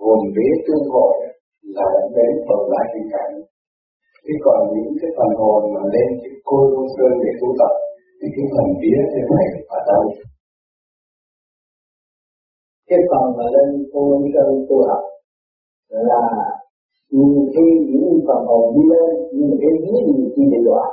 hồn 0.04 0.20
vía 0.36 0.54
tương 0.66 0.86
hội 0.94 1.14
là 1.76 1.88
đến 2.16 2.32
phần 2.46 2.62
lại 2.72 2.86
hình 2.92 3.08
cảnh. 3.14 3.34
Thế 4.24 4.34
còn 4.44 4.58
những 4.74 4.94
cái 5.00 5.10
phần 5.16 5.30
hồn 5.40 5.60
mà 5.74 5.82
lên 5.94 6.08
cái 6.22 6.32
cô 6.48 6.58
lô 6.72 6.82
sơn 6.94 7.12
để 7.22 7.30
tu 7.40 7.48
tập, 7.60 7.72
thì 8.18 8.26
cái 8.36 8.46
phần 8.52 8.66
vía 8.80 9.00
thế 9.12 9.20
này 9.34 9.46
ở 9.76 9.78
đâu? 9.90 10.02
Cái 12.90 13.00
phần 13.10 13.24
mà 13.36 13.44
lên 13.54 13.68
cô 13.92 14.00
lô 14.10 14.18
sơn 14.34 14.48
tu 14.68 14.76
học 14.88 15.04
là 16.08 16.22
nhiều 17.10 17.46
khi 17.52 17.66
những 17.90 18.20
phần 18.26 18.40
hồn 18.48 18.64
đi 18.74 18.82
lên 18.92 19.10
nhiều 19.36 19.54
cái 19.60 19.72
những 19.82 19.98
gì 20.08 20.24
khi 20.34 20.42
bị 20.52 20.58
đọa 20.68 20.84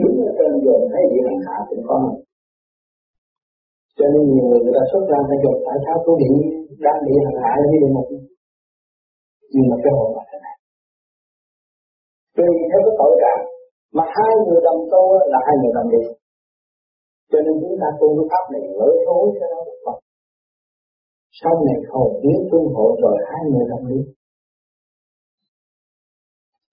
đúng 0.00 0.16
ở 0.26 0.30
trên 0.38 0.52
dồn 0.64 0.80
thấy 0.90 1.02
địa 1.10 1.22
hành 1.28 1.40
hạ 1.46 1.56
cũng 1.68 1.82
có 1.88 1.96
cho 3.98 4.06
nên 4.12 4.22
nhiều 4.32 4.44
người 4.48 4.60
người 4.62 4.74
ta 4.78 4.84
xuất 4.90 5.02
ra 5.10 5.18
người 5.26 5.40
dùng 5.44 5.58
tại 5.66 5.78
sao 5.84 5.96
tôi 6.04 6.14
bị 6.22 6.30
đang 6.84 6.98
bị 7.06 7.14
hành 7.24 7.38
hạ 7.42 7.52
như 7.60 7.76
địa 7.82 7.92
ngục 7.92 8.08
nhưng 9.52 9.66
mà 9.70 9.76
cái 9.82 9.92
hồn 9.96 10.10
là 10.16 10.22
thế 10.30 10.38
này. 10.46 10.56
Tùy 12.36 12.50
theo 12.70 12.80
cái 12.86 12.94
tội 13.00 13.12
trạng 13.22 13.42
mà 13.96 14.04
hai 14.14 14.32
người 14.44 14.60
đồng 14.66 14.80
tu 14.92 15.02
là 15.32 15.38
hai 15.46 15.54
người 15.60 15.72
đồng 15.76 15.88
đi 15.94 16.02
cho 17.30 17.38
nên 17.44 17.54
chúng 17.62 17.76
ta 17.82 17.88
tu 18.00 18.08
cái 18.16 18.26
pháp 18.30 18.44
này 18.52 18.62
lỡ 18.78 18.88
thối 19.04 19.24
cho 19.38 19.46
nó 19.52 19.58
được 19.66 19.78
Phật 19.84 19.98
sau 21.40 21.54
này 21.66 21.78
hồn 21.92 22.10
biến 22.22 22.38
tương 22.50 22.68
hộ 22.74 22.86
rồi 23.02 23.16
hai 23.30 23.42
người 23.50 23.66
đồng 23.72 23.84
đi 23.92 24.00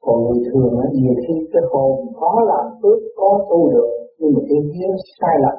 còn 0.08 0.18
người 0.24 0.40
thường 0.48 0.74
á, 0.84 0.88
nhiều 1.02 1.16
khi 1.24 1.36
cái 1.54 1.64
hồn 1.72 1.92
có 2.20 2.32
làm 2.52 2.66
phước 2.80 3.00
có 3.20 3.30
tu 3.50 3.60
được, 3.74 3.90
nhưng 4.20 4.32
mà 4.36 4.42
cái 4.50 4.60
duyên 4.72 4.92
sai 5.20 5.36
lầm 5.44 5.58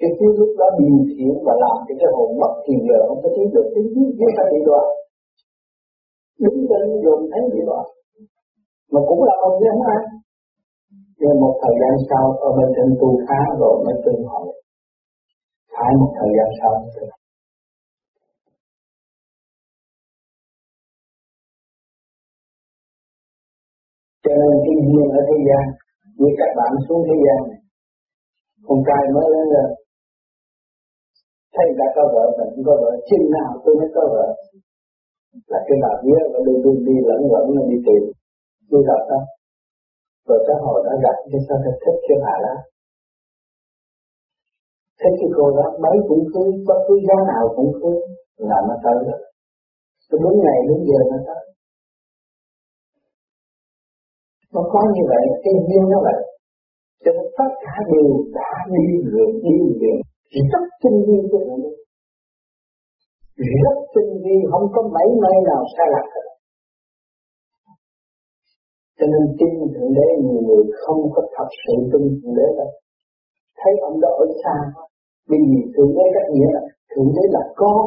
cái 0.00 0.10
thứ 0.16 0.26
lúc 0.38 0.50
đó 0.60 0.66
điều 0.78 0.98
khiển 1.10 1.34
và 1.46 1.54
làm 1.62 1.76
cho 1.86 1.94
cái 2.00 2.10
hồn 2.16 2.30
mất 2.40 2.52
thì 2.64 2.74
giờ 2.88 2.98
không 3.06 3.20
có 3.22 3.28
thấy 3.36 3.46
được 3.54 3.66
cái 3.74 3.84
duyên 3.92 4.08
duyên 4.16 4.30
ta 4.36 4.44
bị 4.52 4.58
đoạn 4.68 4.86
đứng 6.42 6.58
lên 6.70 6.86
dùng 7.04 7.22
thấy 7.30 7.42
bị 7.52 7.60
đoạn 7.68 7.86
mà 8.92 9.00
cũng 9.08 9.20
là 9.28 9.34
ông 9.48 9.56
nhân 9.62 9.78
ai 9.94 10.02
nhưng 11.18 11.40
một 11.42 11.54
thời 11.62 11.74
gian 11.80 11.94
sau, 12.10 12.24
ở 12.46 12.48
bên 12.56 12.68
trên 12.76 12.88
tu 13.00 13.08
khá 13.26 13.40
rồi 13.60 13.74
mới 13.84 13.94
tương 14.04 14.24
hội 14.30 14.46
phải 15.74 15.92
một 16.00 16.10
thời 16.18 16.30
gian 16.36 16.48
sau 16.60 16.74
cho 24.24 24.32
nên 24.40 24.52
cái 24.64 24.74
duyên 24.88 25.08
ở 25.18 25.20
thế 25.28 25.38
gian, 25.48 25.64
như 26.18 26.28
các 26.38 26.50
bạn 26.58 26.72
xuống 26.88 27.02
thế 27.08 27.16
gian 27.24 27.40
này, 27.50 27.60
con 28.66 28.78
trai 28.86 29.02
mới 29.14 29.26
lên 29.34 29.46
rồi 31.54 31.66
thấy 31.78 31.88
có 31.96 32.02
vợ 32.14 32.24
mình 32.38 32.50
cũng 32.54 32.64
có 32.68 32.74
vợ. 32.82 32.92
Chừng 33.08 33.26
nào 33.36 33.50
tôi 33.64 33.74
mới 33.78 33.88
có 33.94 34.02
vợ? 34.14 34.26
Là 35.52 35.60
cái 35.66 35.76
bà 35.82 35.92
vía 36.02 36.20
và 36.32 36.38
đi 36.46 36.54
đi 36.64 36.72
đi 36.86 36.96
lẫn 37.08 37.20
lẫn 37.32 37.46
đi 37.70 37.78
tìm. 37.86 38.02
Tôi 38.70 38.80
gặp 38.88 39.00
đó. 39.10 39.20
Rồi 40.28 40.38
cái 40.46 40.56
hồi 40.64 40.78
đã 40.86 40.92
gặp 41.04 41.16
cái 41.32 41.40
sao 41.46 41.58
thật 41.64 41.76
thích 41.82 41.98
cái 42.08 42.18
bà 42.24 42.34
đó. 42.46 42.54
Thế 45.00 45.08
cái 45.18 45.30
cô 45.36 45.44
đó 45.58 45.66
mấy 45.84 45.96
cũng 46.08 46.24
cưới 46.34 46.50
bất 46.68 46.78
cứ 46.86 46.94
giá 47.06 47.18
nào 47.32 47.44
cũng 47.56 47.72
cưới 47.80 47.98
là 48.50 48.58
nó 48.68 48.74
tới 48.84 48.98
rồi 49.08 49.20
tôi 50.12 50.20
đúng 50.24 50.36
ngày, 50.44 50.58
đúng 50.68 50.80
giờ 50.88 50.98
nó 51.10 51.18
tới. 51.26 51.42
Nó 54.54 54.62
có 54.72 54.80
như 54.94 55.02
vậy, 55.12 55.24
cái 55.44 55.52
duyên 55.68 55.84
nó 55.92 55.98
vậy 56.02 56.31
cho 57.02 57.10
nên 57.16 57.26
tất 57.38 57.50
cả 57.64 57.74
đều 57.92 58.10
đã 58.36 58.50
đi 58.74 58.86
được 59.12 59.32
đi 59.44 59.56
được. 59.80 59.98
Rất 60.52 60.64
tinh 60.82 60.98
vi 61.06 61.18
cho 61.32 61.38
nó 61.48 61.56
rất 63.62 63.76
tinh 63.94 64.12
vi, 64.24 64.36
không 64.50 64.66
có 64.74 64.82
mấy 64.94 65.08
mấy 65.22 65.36
nào 65.48 65.62
sai 65.76 65.86
lạc 65.94 66.06
hết 66.14 66.26
cho 69.02 69.08
nên 69.12 69.24
tin 69.38 69.52
thượng 69.74 69.92
đế 69.98 70.08
nhiều 70.24 70.40
người 70.46 70.64
không 70.82 71.00
có 71.14 71.22
thật 71.36 71.48
sự 71.62 71.74
tin 71.92 72.02
thượng 72.18 72.34
đế 72.38 72.48
đâu. 72.58 72.70
Thấy 73.60 73.72
ông 73.88 73.96
đó 74.02 74.10
ở 74.24 74.26
xa 74.42 74.56
vì 75.30 75.38
thượng 75.74 75.92
đế 75.96 76.04
cách 76.14 76.28
nghĩa 76.32 76.50
là 76.56 76.62
thượng 76.90 77.10
đế 77.16 77.24
là 77.36 77.42
con. 77.60 77.82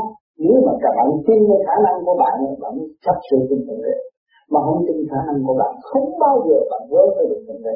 Nếu 0.45 0.57
mà 0.65 0.73
các 0.81 0.91
bạn 0.97 1.07
tin 1.27 1.39
cái 1.49 1.59
khả 1.67 1.75
năng 1.85 1.97
của 2.05 2.15
bạn 2.23 2.35
bạn 2.63 2.73
chắc 3.05 3.17
sự 3.27 3.37
tin 3.49 3.59
thượng 3.67 3.81
đế. 3.85 3.95
Mà 4.51 4.59
không 4.65 4.81
tin 4.87 4.97
khả 5.11 5.19
năng 5.27 5.39
của 5.45 5.55
bạn, 5.61 5.73
không 5.89 6.07
bao 6.23 6.35
giờ 6.47 6.57
bạn 6.71 6.81
vớ 6.91 7.03
tới 7.15 7.25
được 7.29 7.41
thượng 7.47 7.63
đế 7.65 7.75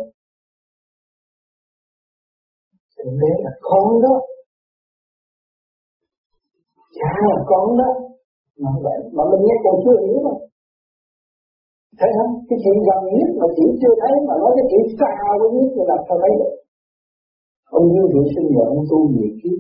thượng 3.00 3.18
đế 3.22 3.32
là 3.46 3.52
con 3.68 3.88
đó, 4.06 4.16
cha 6.98 7.12
là 7.32 7.40
con 7.52 7.68
đó, 7.82 7.90
mà 8.64 8.72
vậy 8.86 8.98
mà 9.16 9.24
mình 9.32 9.42
nghe 9.46 9.56
còn 9.64 9.76
chưa 9.84 9.98
hiểu 10.06 10.18
mà. 10.28 10.34
Thấy 12.00 12.10
không 12.18 12.32
cái 12.50 12.58
chuyện 12.64 12.78
gần 12.88 13.02
nhất 13.18 13.30
mà 13.40 13.48
chỉ 13.56 13.66
chưa 13.82 13.96
thấy, 14.02 14.14
mà 14.28 14.34
nói 14.42 14.52
cái 14.58 14.66
chuyện 14.70 14.84
xa 15.00 15.14
với 15.40 15.50
nhất 15.56 15.70
thì 15.76 15.84
làm 15.92 16.02
sao 16.08 16.18
thấy 16.24 16.34
được 16.42 16.54
ông 17.78 17.86
như 17.94 18.04
vị 18.14 18.24
sinh 18.34 18.48
nhờ 18.54 18.64
ông 18.74 18.84
tu 18.90 19.00
nhiều 19.14 19.32
kiếp, 19.40 19.58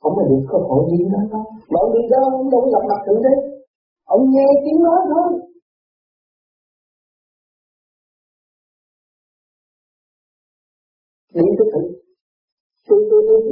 không 0.00 0.12
phải 0.16 0.26
được 0.30 0.42
cơ 0.50 0.58
hội 0.68 0.82
gì 0.90 1.00
nữa. 1.12 1.24
Đâu 1.32 1.44
mà 1.72 1.78
ông 1.84 1.92
đi 1.94 2.02
đó, 2.12 2.20
ông 2.38 2.50
đâu 2.52 2.62
gặp 2.72 2.84
mặt 2.90 3.00
thượng 3.06 3.22
đế 3.24 3.34
ông 4.04 4.22
nghe 4.32 4.46
tiếng 4.64 4.82
nói 4.86 5.00
thôi. 5.10 5.28
Đi 11.34 11.46
tới 11.58 11.66
thử 11.72 12.01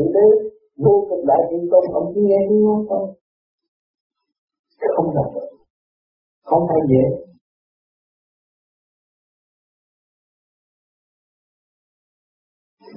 thượng 0.00 0.12
đế 0.16 0.26
vô 0.84 1.06
cùng 1.08 1.26
đại 1.26 1.42
thiên 1.50 1.62
tôn 1.70 1.84
ông 1.92 2.12
chỉ 2.14 2.20
nghe 2.28 2.40
tiếng 2.48 2.62
nói 2.66 2.80
thôi. 2.88 3.04
Không 4.96 5.08
gặp 5.16 5.28
được. 5.34 5.48
Không 6.44 6.62
phải 6.68 6.80
dễ. 6.90 7.04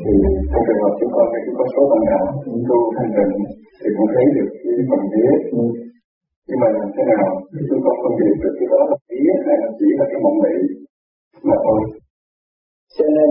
Thì 0.04 0.14
trong 0.52 0.64
trường 0.68 0.82
hợp 0.84 0.94
chúng 1.00 1.12
con 1.16 1.26
phải 1.32 1.42
có 1.58 1.66
số 1.74 1.82
bằng 1.92 2.06
đạo 2.12 2.26
chúng 2.46 2.64
tu 2.70 2.78
thanh 2.96 3.12
tịnh 3.16 3.34
thì 3.80 3.90
cũng 3.96 4.10
thấy 4.14 4.26
được 4.36 4.50
cái 4.64 4.74
phần 4.90 5.02
vía 5.12 5.32
ừ. 5.58 5.64
nhưng 6.48 6.60
mà 6.62 6.68
làm 6.78 6.88
thế 6.96 7.04
nào 7.12 7.30
để 7.54 7.62
chúng 7.70 7.82
con 7.86 7.96
phân 8.02 8.14
biệt 8.20 8.34
được 8.44 8.54
cái 8.60 8.68
đó 8.72 8.80
là 8.90 8.98
vía 9.10 9.32
hay 9.46 9.56
là 9.62 9.70
chỉ 9.80 9.88
là 10.00 10.06
cái 10.12 10.20
mộng 10.24 10.38
mị 10.44 10.56
mà 11.48 11.56
thôi. 11.66 11.80
Cho 12.96 13.06
nên 13.16 13.30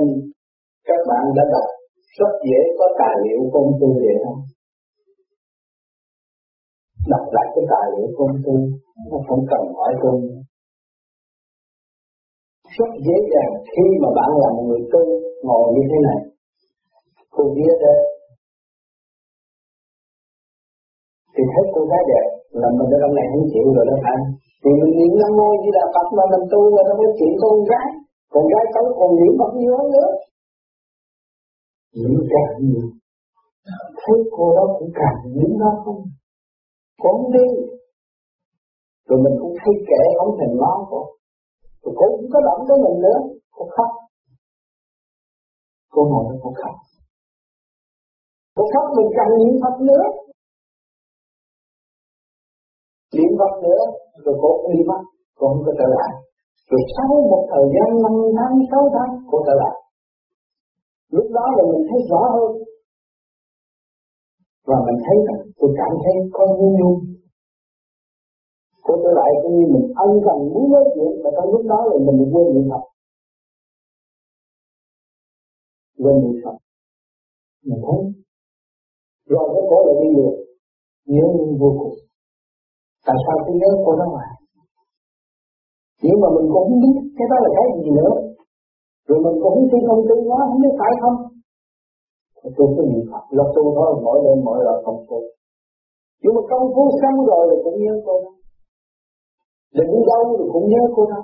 các 0.89 1.01
bạn 1.09 1.25
đã 1.37 1.45
đọc 1.55 1.67
rất 2.19 2.33
dễ 2.49 2.61
có 2.79 2.87
tài 3.01 3.15
liệu 3.25 3.41
công 3.55 3.71
tu 3.81 3.89
để 4.05 4.13
không 4.25 4.41
đọc 7.13 7.25
lại 7.35 7.47
cái 7.55 7.65
tài 7.73 7.87
liệu 7.95 8.09
công 8.19 8.35
tu 8.45 8.55
nó 9.11 9.19
không 9.29 9.43
cần 9.51 9.63
hỏi 9.77 9.93
tôi 10.03 10.17
rất 12.79 12.91
dễ 13.07 13.17
dàng 13.33 13.53
khi 13.73 13.87
mà 14.03 14.09
bạn 14.19 14.31
là 14.43 14.49
một 14.57 14.65
người 14.69 14.83
tu, 14.93 15.03
ngồi 15.47 15.65
như 15.75 15.83
thế 15.91 15.99
này. 16.09 16.19
Cô 17.35 17.45
biết 17.57 17.75
đó. 17.85 17.95
Thì 21.35 21.43
thấy 21.53 21.65
cô 21.75 21.81
gái 21.91 22.03
đẹp, 22.11 22.27
là 22.61 22.69
mình 22.79 22.91
ở 22.95 22.99
trong 23.03 23.15
này 23.19 23.27
không 23.33 23.47
chịu 23.53 23.67
rồi 23.77 23.85
đó 23.91 23.97
phải 24.05 24.19
thì 24.63 24.71
mình 24.81 24.93
niệm 24.99 25.13
năm 25.21 25.33
mô 25.39 25.49
như 25.63 25.71
là 25.79 25.85
Phật 25.95 26.07
mà 26.17 26.25
mình 26.33 26.45
tu 26.53 26.61
là 26.77 26.83
nó 26.89 26.95
mới 27.01 27.11
chịu 27.19 27.33
con 27.43 27.57
gái. 27.71 27.89
Con 28.33 28.45
gái 28.53 28.65
xấu 28.75 28.85
còn 28.99 29.11
niệm 29.19 29.33
Phật 29.41 29.53
nhiều 29.61 29.75
hơn 29.79 29.89
nữa 29.97 30.09
những 31.93 32.19
cái 32.33 32.47
gì? 32.61 32.75
Thấy 34.01 34.17
cô 34.37 34.45
đó 34.57 34.65
cũng 34.79 34.91
càng 34.95 35.19
những 35.37 35.55
nó 35.59 35.71
không? 35.85 36.03
Con 37.03 37.17
đi. 37.33 37.49
Rồi 39.09 39.19
mình 39.25 39.37
cũng 39.41 39.55
thấy 39.61 39.75
kẻ 39.89 40.03
không 40.19 40.37
thành 40.39 40.55
nó 40.63 40.87
cô. 40.91 41.01
Rồi 41.83 41.95
cô 41.99 42.07
cũng 42.17 42.31
có 42.33 42.41
động 42.47 42.61
tới 42.69 42.77
mình 42.85 42.97
nữa. 43.05 43.19
Cô 43.57 43.65
khóc. 43.77 43.91
Cô 45.95 46.03
ngồi 46.11 46.25
đó 46.29 46.35
cô 46.43 46.51
khóc. 46.63 46.75
Cô 48.57 48.65
khóc 48.73 48.85
mình 48.97 49.11
càng 49.17 49.33
niệm 49.39 49.55
Phật 49.63 49.77
nữa. 49.89 50.05
Niệm 53.17 53.33
Phật 53.39 53.55
nữa 53.65 53.83
Rồi 54.25 54.35
cô 54.43 54.49
cũng 54.61 54.73
đi 54.73 54.83
mất. 54.91 55.01
Cô 55.39 55.49
không 55.49 55.63
có 55.67 55.73
trở 55.79 55.89
lại. 55.97 56.13
Rồi 56.71 56.83
sau 56.95 57.09
một 57.31 57.43
thời 57.51 57.67
gian 57.75 57.89
năm 58.03 58.15
tháng, 58.37 58.55
sáu 58.71 58.85
tháng 58.95 59.11
Cô 59.31 59.39
trở 59.47 59.55
lại. 59.63 59.82
Lúc 61.17 61.27
đó 61.37 61.45
là 61.57 61.63
mình 61.71 61.83
thấy 61.89 61.99
rõ 62.11 62.23
hơn. 62.35 62.51
Và 64.69 64.77
mình 64.87 64.99
thấy 65.05 65.17
rằng 65.27 65.41
Tôi 65.59 65.71
cảm 65.81 65.93
thấy 66.03 66.15
có 66.33 66.45
vui 66.59 66.73
nhung, 66.79 66.99
Cô 68.85 68.93
trở 69.03 69.11
lại 69.19 69.31
cũng 69.43 69.55
như 69.59 69.67
mình 69.75 69.87
ân 70.05 70.11
cần 70.27 70.39
muốn 70.53 70.73
nói 70.73 70.85
chuyện 70.95 71.13
Mà 71.23 71.31
trong 71.37 71.49
lúc 71.53 71.63
đó 71.73 71.79
là 71.89 71.97
mình 72.07 72.31
quên 72.33 72.47
niệm 72.55 72.67
Phật. 72.71 72.85
Quên 76.03 76.15
niệm 76.23 76.37
Phật. 76.45 76.57
Mình 77.69 77.81
thấy 77.87 78.23
rồi 79.33 79.45
cái 79.55 79.63
cổ 79.71 79.79
lại 79.87 79.97
đi 80.03 80.09
được 80.19 80.35
nhớ 81.15 81.27
vô 81.61 81.71
cùng. 81.81 81.95
Tại 83.07 83.17
sao 83.25 83.37
tôi 83.45 83.55
nhớ 83.61 83.71
cô 83.85 83.93
đó 84.01 84.07
mà? 84.17 84.27
Nhưng 86.05 86.21
mà 86.23 86.29
mình 86.37 86.47
cũng 86.53 86.65
không 86.69 86.81
biết 86.83 86.97
cái 87.19 87.27
đó 87.31 87.37
là 87.45 87.51
cái 87.57 87.67
gì 87.83 87.91
nữa 87.99 88.13
rồi 89.09 89.19
mình 89.25 89.37
cũng 89.43 89.55
không 89.55 89.69
tin 89.71 89.83
không 89.89 90.03
tin 90.09 90.19
nó 90.29 90.37
không 90.49 90.61
biết 90.63 90.75
phải 90.81 90.93
không? 91.03 91.17
Tôi 92.57 92.67
cứ 92.75 92.83
niệm 92.91 93.05
Phật 93.11 93.25
là 93.37 93.45
tu 93.55 93.63
thôi, 93.77 93.91
mỗi 94.05 94.19
đêm 94.25 94.39
mỗi 94.47 94.59
lần 94.67 94.77
không 94.85 95.01
phu 95.09 95.21
nhưng 96.23 96.35
mà 96.37 96.43
công 96.51 96.67
phu 96.75 96.85
xong 97.01 97.17
rồi 97.31 97.43
thì 97.51 97.57
cũng 97.65 97.79
nhớ 97.83 97.95
cô 98.07 98.15
đó. 98.25 98.33
Định 99.79 99.95
đâu 100.11 100.23
thì 100.39 100.45
cũng 100.53 100.67
nhớ 100.73 100.83
cô 100.97 101.03
đó. 101.13 101.21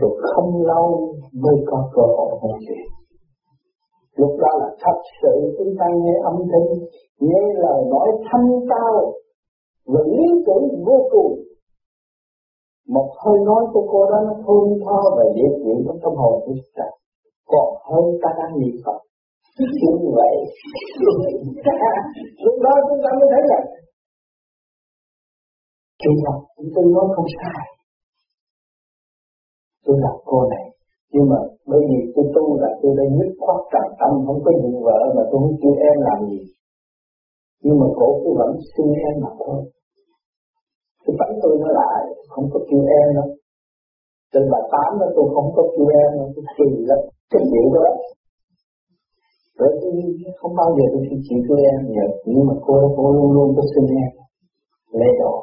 Rồi 0.00 0.12
không 0.34 0.50
lâu 0.70 0.86
mới 1.42 1.56
có 1.66 1.78
cơ 1.94 2.02
hội 2.16 2.30
nghe 2.42 2.54
chuyện 2.66 2.94
lúc 4.16 4.32
đó 4.40 4.50
là 4.60 4.68
thật 4.82 4.98
sự 5.22 5.54
chúng 5.58 5.72
ta 5.78 5.86
nghe 6.02 6.14
âm 6.24 6.36
thanh, 6.50 6.68
nghe 7.20 7.42
lời 7.54 7.80
nói 7.90 8.08
thanh 8.28 8.48
cao, 8.68 9.12
và 9.86 10.00
lý 10.06 10.26
tưởng 10.46 10.84
vô 10.86 10.98
cùng 11.10 11.32
một 12.88 13.08
hơi 13.22 13.38
nói 13.48 13.62
của 13.72 13.84
cô 13.92 14.00
đó 14.10 14.18
nó 14.26 14.34
thơm 14.44 14.66
tho 14.84 15.00
và 15.16 15.24
dễ 15.36 15.46
chịu 15.62 15.76
trong 15.86 15.98
tâm 16.02 16.12
hồn 16.20 16.34
của 16.44 16.52
chúng 16.58 16.74
ta 16.76 16.86
còn 17.52 17.68
hơn 17.88 18.04
ta 18.22 18.30
đang 18.38 18.52
niệm 18.60 18.76
Phật. 18.84 18.98
Như 20.00 20.10
vậy. 20.18 20.34
Lúc 22.44 22.56
đó 22.64 22.72
chúng 22.88 23.00
ta 23.04 23.10
mới 23.18 23.28
thấy 23.32 23.42
là 23.50 23.60
kỳ 26.02 26.10
thật, 26.24 26.38
chúng 26.56 26.70
tôi 26.74 26.84
nói 26.94 27.06
không 27.16 27.28
sai. 27.38 27.64
Tôi 29.84 29.96
gặp 30.02 30.16
cô 30.24 30.38
này. 30.52 30.64
Nhưng 31.12 31.26
mà 31.30 31.38
bởi 31.66 31.80
vì 31.88 31.98
tôi 32.14 32.24
tu 32.34 32.44
là 32.62 32.70
tôi 32.82 32.92
đã 32.98 33.04
nhất 33.16 33.30
khoát 33.42 33.60
trầm 33.72 33.86
tâm. 34.00 34.12
Không 34.26 34.40
có 34.44 34.50
gì 34.62 34.70
vợ 34.86 35.00
mà 35.16 35.22
tôi 35.30 35.38
không 35.42 35.56
chịu 35.60 35.74
em 35.88 35.96
làm 36.08 36.18
gì. 36.30 36.40
Nhưng 37.64 37.78
mà 37.80 37.86
cổ 37.98 38.08
tôi 38.22 38.34
vẫn 38.40 38.50
xin 38.72 38.86
em 39.08 39.14
mà 39.22 39.30
thôi 39.38 39.58
cái 41.04 41.14
tánh 41.20 41.34
tôi 41.42 41.52
nó 41.62 41.68
lại 41.80 42.00
không 42.32 42.46
có 42.52 42.58
kêu 42.68 42.82
em 43.00 43.06
đâu 43.18 43.28
trên 44.34 44.44
bà 44.52 44.60
Tám 44.72 44.90
đó 45.00 45.06
tôi 45.16 45.26
không 45.34 45.48
có 45.56 45.62
chịu 45.72 45.86
em, 46.02 46.10
đâu 46.18 46.28
tôi 46.34 46.44
kỳ 46.56 46.68
lắm, 46.90 47.00
cái 47.30 47.42
chịu 47.50 47.66
đó. 47.74 47.86
Rồi 49.58 49.70
tôi 49.80 49.92
không 50.38 50.52
bao 50.60 50.68
giờ 50.76 50.84
tôi 50.92 51.02
phải 51.08 51.18
chịu 51.26 51.40
cô 51.48 51.54
em 51.72 51.78
nhiều, 51.90 52.10
nhưng 52.32 52.44
mà 52.48 52.54
cô 52.66 52.74
cô 52.96 53.04
luôn 53.16 53.28
luôn 53.36 53.48
có 53.56 53.62
xin 53.72 53.84
em. 54.04 54.10
Lê 54.98 55.10
độ, 55.20 55.34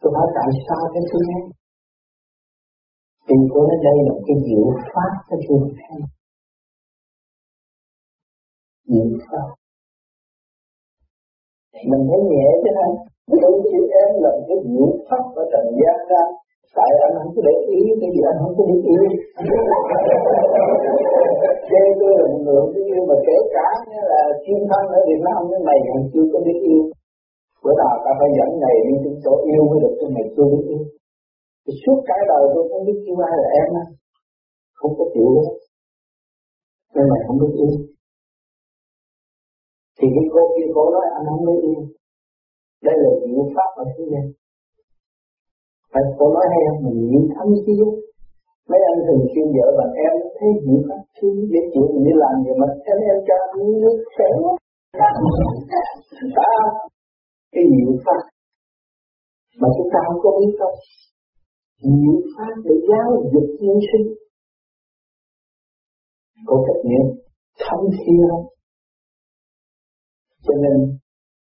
tôi 0.00 0.10
hỏi 0.16 0.28
tại 0.36 0.48
sao 0.66 0.82
cái 0.94 1.02
xin 1.10 1.22
em? 1.36 1.44
thì 3.28 3.36
cô 3.52 3.60
nói 3.68 3.78
đây 3.86 3.96
là 4.06 4.14
cái 4.26 4.36
diệu 4.46 4.66
pháp 4.92 5.12
cho 5.28 5.36
tôi 5.48 5.60
em. 5.92 6.00
Diệu 8.90 9.18
pháp. 9.26 9.48
Mình 11.90 12.02
thấy 12.08 12.20
nhẹ 12.30 12.46
chứ 12.62 12.70
không 12.78 12.96
ha. 13.28 13.36
Tôi 13.42 13.54
chỉ 13.70 13.80
em 14.02 14.10
là 14.24 14.30
cái 14.48 14.58
diệu 14.68 14.90
pháp 15.08 15.24
ở 15.40 15.42
trần 15.52 15.64
gian 15.78 15.98
ra 16.10 16.22
tại 16.76 16.90
anh 17.06 17.14
không 17.18 17.32
có 17.34 17.40
để 17.46 17.54
ý 17.78 17.80
cái 18.00 18.10
gì 18.14 18.20
anh 18.30 18.38
không 18.42 18.54
có 18.56 18.62
biết 18.68 18.82
yêu 18.92 19.02
chê 21.68 21.82
tôi 22.00 22.12
là 22.18 22.24
một 22.32 22.40
người 22.44 22.58
không 22.60 22.74
yêu 22.90 23.02
mà 23.10 23.16
kể 23.26 23.36
cả 23.56 23.68
như 23.90 24.00
là 24.12 24.20
chuyên 24.44 24.60
thân 24.70 24.84
ở 24.98 25.00
Việt 25.08 25.20
Nam 25.26 25.38
như 25.48 25.58
mày 25.68 25.78
còn 25.86 26.00
chưa 26.12 26.26
có 26.32 26.38
biết 26.46 26.58
yêu. 26.70 26.82
Bữa 27.62 27.74
nào 27.80 27.94
ta 28.04 28.10
phải 28.18 28.30
dẫn 28.38 28.50
này 28.64 28.76
đi 28.86 28.94
đến 29.04 29.14
chỗ 29.24 29.32
yêu 29.50 29.62
mới 29.70 29.78
được 29.82 29.94
cho 30.00 30.06
mày 30.14 30.24
chưa 30.34 30.46
biết 30.52 30.64
yêu. 30.72 30.82
Thì 31.64 31.72
suốt 31.82 31.98
cả 32.08 32.16
đời 32.30 32.42
tôi 32.54 32.64
không 32.70 32.82
biết 32.86 32.98
yêu 33.08 33.16
ai 33.28 33.34
là 33.42 33.48
em 33.60 33.68
á. 33.82 33.84
Không 34.78 34.92
có 34.98 35.04
chịu 35.14 35.28
đó 35.36 35.46
nên 36.94 37.04
mày 37.10 37.20
không 37.26 37.38
biết 37.42 37.52
yêu. 37.62 37.72
Thì 39.98 40.06
cái 40.14 40.24
cô 40.32 40.42
kia 40.54 40.68
cô 40.74 40.82
nói 40.94 41.06
anh 41.16 41.26
không 41.30 41.44
biết 41.46 41.60
yêu 41.68 41.80
đây 42.84 42.96
là 43.02 43.10
diệu 43.22 43.44
pháp 43.54 43.70
ở 43.82 43.84
thế 43.94 44.04
gian 44.12 44.26
Phải 45.92 46.02
cô 46.18 46.26
nói 46.34 46.46
hay 46.52 46.60
không? 46.66 46.80
Mình 46.84 46.98
nhịn 47.10 47.24
thấm 47.34 47.48
xíu. 47.64 47.86
Mấy 48.70 48.80
anh 48.90 49.00
thường 49.06 49.24
xuyên 49.32 49.46
vợ 49.56 49.66
bạn 49.78 49.90
em 50.06 50.14
thấy 50.36 50.50
diệu 50.64 50.80
pháp 50.86 51.00
thương 51.16 51.36
dễ 51.52 51.60
chịu 51.72 51.86
mình 51.92 52.04
đi 52.06 52.14
làm 52.22 52.34
gì 52.44 52.52
mà 52.60 52.68
em 52.90 52.98
em 53.10 53.18
cho 53.26 53.34
anh 53.52 53.64
nước 53.82 53.96
khỏe 54.14 54.28
quá. 54.42 54.54
À, 55.02 56.60
cái 57.52 57.64
diệu 57.72 57.92
pháp 58.04 58.22
mà 59.60 59.68
chúng 59.76 59.88
ta 59.92 59.98
không 60.06 60.20
có 60.24 60.30
biết 60.38 60.52
không 60.58 60.76
diệu 61.82 62.18
pháp 62.32 62.52
để 62.64 62.74
giáo 62.88 63.08
dục 63.32 63.48
nhân 63.64 63.78
sinh. 63.88 64.06
Có 66.46 66.56
trách 66.66 66.82
nhiệm 66.88 67.06
thâm 67.62 67.80
thiên 67.98 68.18
không? 68.30 68.46
Cho 70.44 70.54
nên 70.62 70.98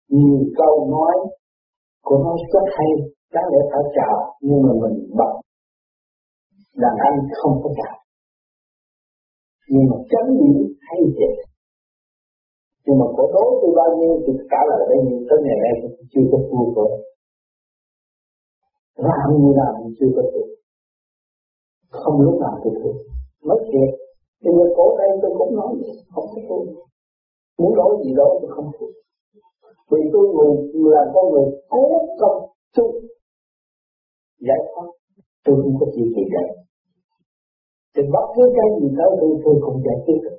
nhiều 0.08 0.38
câu 0.56 0.74
nói 0.90 1.16
của 2.06 2.18
nó 2.24 2.32
rất 2.52 2.66
hay, 2.76 2.90
đáng 3.32 3.48
để 3.52 3.58
phải 3.70 3.82
chào 3.96 4.16
nhưng 4.40 4.62
mà 4.62 4.72
mình 4.82 4.96
bật. 5.18 5.32
Đàn 6.82 6.94
anh 7.08 7.16
không 7.42 7.60
có 7.62 7.70
chào 7.76 7.96
nhưng 9.68 9.84
mà 9.90 9.96
chấm 10.10 10.26
điểm 10.38 10.58
hay 10.88 11.00
chết 11.18 11.34
nhưng 12.86 12.98
mà 13.00 13.06
có 13.16 13.24
đối 13.34 13.50
tôi 13.60 13.70
bao 13.76 13.90
nhiêu 13.98 14.14
thì 14.24 14.32
cả 14.50 14.60
là 14.68 14.76
đây 14.90 14.98
nhiêu 15.06 15.20
tới 15.28 15.38
ngày 15.44 15.58
nay 15.64 15.72
tôi 15.82 15.90
chưa 16.12 16.24
có 16.32 16.38
thua 16.48 16.64
rồi 16.76 16.90
làm 18.96 19.28
như 19.40 19.50
làm 19.60 19.74
chưa 19.98 20.10
có 20.16 20.22
thua. 20.32 20.46
Không 21.90 22.20
lúc 22.20 22.34
nào 22.40 22.54
tôi 22.64 22.72
thua. 22.80 22.94
Mất 23.48 23.60
thiệt. 23.68 23.90
Thì 24.40 24.48
người 24.54 24.70
cổ 24.76 24.96
đây 24.98 25.08
tôi 25.22 25.32
cũng 25.38 25.56
nói 25.56 25.70
không 26.14 26.26
có 26.32 26.40
thua. 26.48 26.62
Muốn 27.58 27.74
đổi 27.74 27.92
gì 28.04 28.10
đó 28.16 28.28
tôi 28.40 28.50
không 28.54 28.70
thua 28.78 28.92
vì 29.90 30.00
tôi 30.12 30.24
người 30.34 30.52
là 30.94 31.02
con 31.14 31.24
người 31.32 31.46
cố 31.68 31.82
công 32.20 32.38
tu. 32.76 32.86
Giải 34.46 34.60
thoát. 34.68 34.86
Tôi 35.44 35.56
không 35.62 35.76
có 35.80 35.86
chịu 35.94 36.06
gì 36.16 36.24
cả 36.34 36.44
thì 37.96 38.02
bất 38.14 38.26
cứ 38.34 38.42
cái 38.56 38.68
gì 38.80 38.88
tới 38.98 39.10
tôi 39.20 39.30
tôi 39.44 39.54
cũng 39.64 39.78
giải 39.86 39.98
quyết 40.04 40.18
được. 40.24 40.38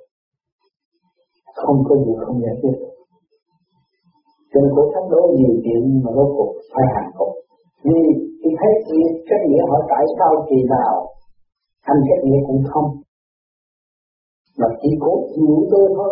Không 1.61 1.79
có 1.87 1.95
gì 2.05 2.13
không 2.23 2.37
giải 2.45 2.55
quyết 2.61 2.75
được. 2.81 2.93
Trên 4.51 4.63
cổ 4.75 4.83
thánh 4.93 5.07
đó 5.11 5.21
nhiều 5.37 5.53
chuyện 5.63 5.81
mà 6.03 6.11
rốt 6.15 6.29
cuộc 6.37 6.51
phải 6.73 6.85
hàng 6.93 7.11
cục 7.17 7.33
vì 7.85 7.99
khi 8.39 8.49
thấy 8.59 8.73
cái 9.29 9.39
nghĩa 9.47 9.63
hỏi 9.69 9.81
tại 9.91 10.03
sao 10.17 10.31
kỳ 10.49 10.59
nào 10.75 10.95
anh 11.81 11.99
cái 12.07 12.17
nghĩa 12.23 12.41
cũng 12.47 12.63
không. 12.71 12.89
Mà 14.59 14.67
chỉ 14.81 14.89
cố 15.03 15.11
chịu 15.35 15.67
tôi 15.71 15.85
thôi. 15.95 16.11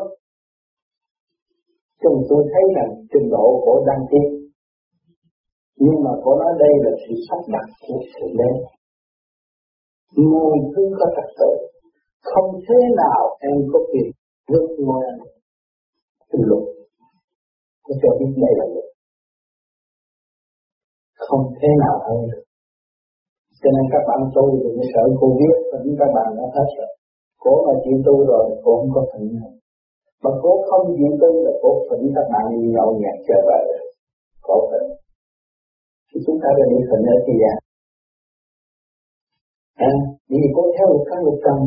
Chúng 2.05 2.21
tôi 2.29 2.41
thấy 2.51 2.65
rằng 2.75 2.91
trình 3.11 3.27
độ 3.35 3.45
của 3.65 3.77
đăng 3.87 4.03
ký 4.11 4.23
nhưng 5.83 5.97
mà 6.05 6.11
cô 6.23 6.31
nói 6.41 6.53
đây 6.63 6.73
là 6.83 6.91
sự 7.03 7.13
sắp 7.27 7.41
đặt 7.53 7.67
của 7.87 7.99
sự 8.13 8.25
đế. 8.39 8.51
Ngồi 10.15 10.57
cứ 10.75 10.83
có 10.99 11.05
thật 11.15 11.29
tự 11.39 11.51
không 12.21 12.49
thế 12.67 12.79
nào 13.01 13.21
em 13.39 13.57
có 13.71 13.79
quyền 13.89 14.07
vượt 14.49 14.67
ngôi 14.79 15.01
anh 15.11 15.19
luật. 16.49 16.63
Có 17.83 17.93
cho 18.01 18.09
biết 18.19 18.31
đây 18.43 18.53
là 18.59 18.65
luật. 18.73 18.89
Không 21.25 21.43
thế 21.61 21.67
nào 21.83 21.95
hơn 22.05 22.19
được. 22.31 22.43
Cho 23.61 23.69
nên 23.75 23.85
các 23.93 24.03
bạn 24.07 24.19
tu 24.35 24.45
đừng 24.63 24.79
sợ 24.93 25.03
cô 25.19 25.27
biết, 25.39 25.55
vẫn 25.71 25.95
các 25.99 26.09
bạn 26.15 26.27
đã 26.37 26.45
hết 26.55 26.67
rồi. 26.77 26.91
Cô 27.43 27.51
mà 27.67 27.73
chịu 27.83 27.97
tu 28.05 28.25
rồi 28.25 28.45
cô 28.63 28.71
không 28.77 28.91
có 28.95 29.05
tỉnh 29.13 29.27
nữa 29.35 29.51
mà 30.25 30.31
cô 30.43 30.51
không 30.69 30.85
chịu 30.97 31.11
tu 31.21 31.31
là 31.45 31.51
cô 31.61 31.71
tỉnh 31.89 32.05
các 32.15 32.25
bạn 32.31 32.43
đi 32.51 32.59
nhậu 32.73 32.89
nhạc 33.01 33.17
trở 33.27 33.37
về 33.49 33.61
cô 34.47 34.55
tỉnh 34.71 34.89
thì 36.09 36.17
chúng 36.25 36.37
ta 36.41 36.49
đã 36.57 36.63
bị 36.71 36.77
hình 36.89 37.05
ở 37.15 37.17
kia 37.27 37.47
à, 39.89 39.91
vì 40.29 40.41
có 40.55 40.61
theo 40.75 40.87
một 40.93 41.03
căn 41.09 41.19
một 41.27 41.37
trần. 41.45 41.59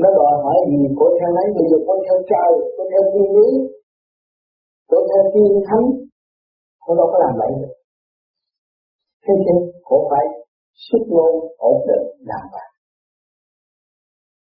Nó 0.00 0.08
đòi 0.16 0.32
hỏi 0.44 0.56
gì? 0.68 0.80
Có 0.98 1.06
theo 1.18 1.30
lấy 1.36 1.46
bây 1.56 1.64
giờ 1.70 1.78
có 1.86 1.94
theo 2.04 2.18
trời 2.30 2.50
có 2.76 2.82
theo 2.90 3.02
thiên 3.12 3.28
lý. 3.36 3.48
Có 4.90 4.98
theo 5.10 5.22
thiên 5.32 5.52
thánh. 5.68 5.86
Nó 6.84 6.92
đâu 6.98 7.08
có 7.12 7.18
làm 7.24 7.34
vậy 7.40 7.50
được. 7.60 7.74
Thế 9.24 9.34
chứ 9.44 9.54
có 9.88 9.96
phải 10.10 10.24
xuất 10.86 11.02
ngôn 11.12 11.32
ổn 11.70 11.76
định 11.88 12.06
làm 12.30 12.44
vậy 12.54 12.68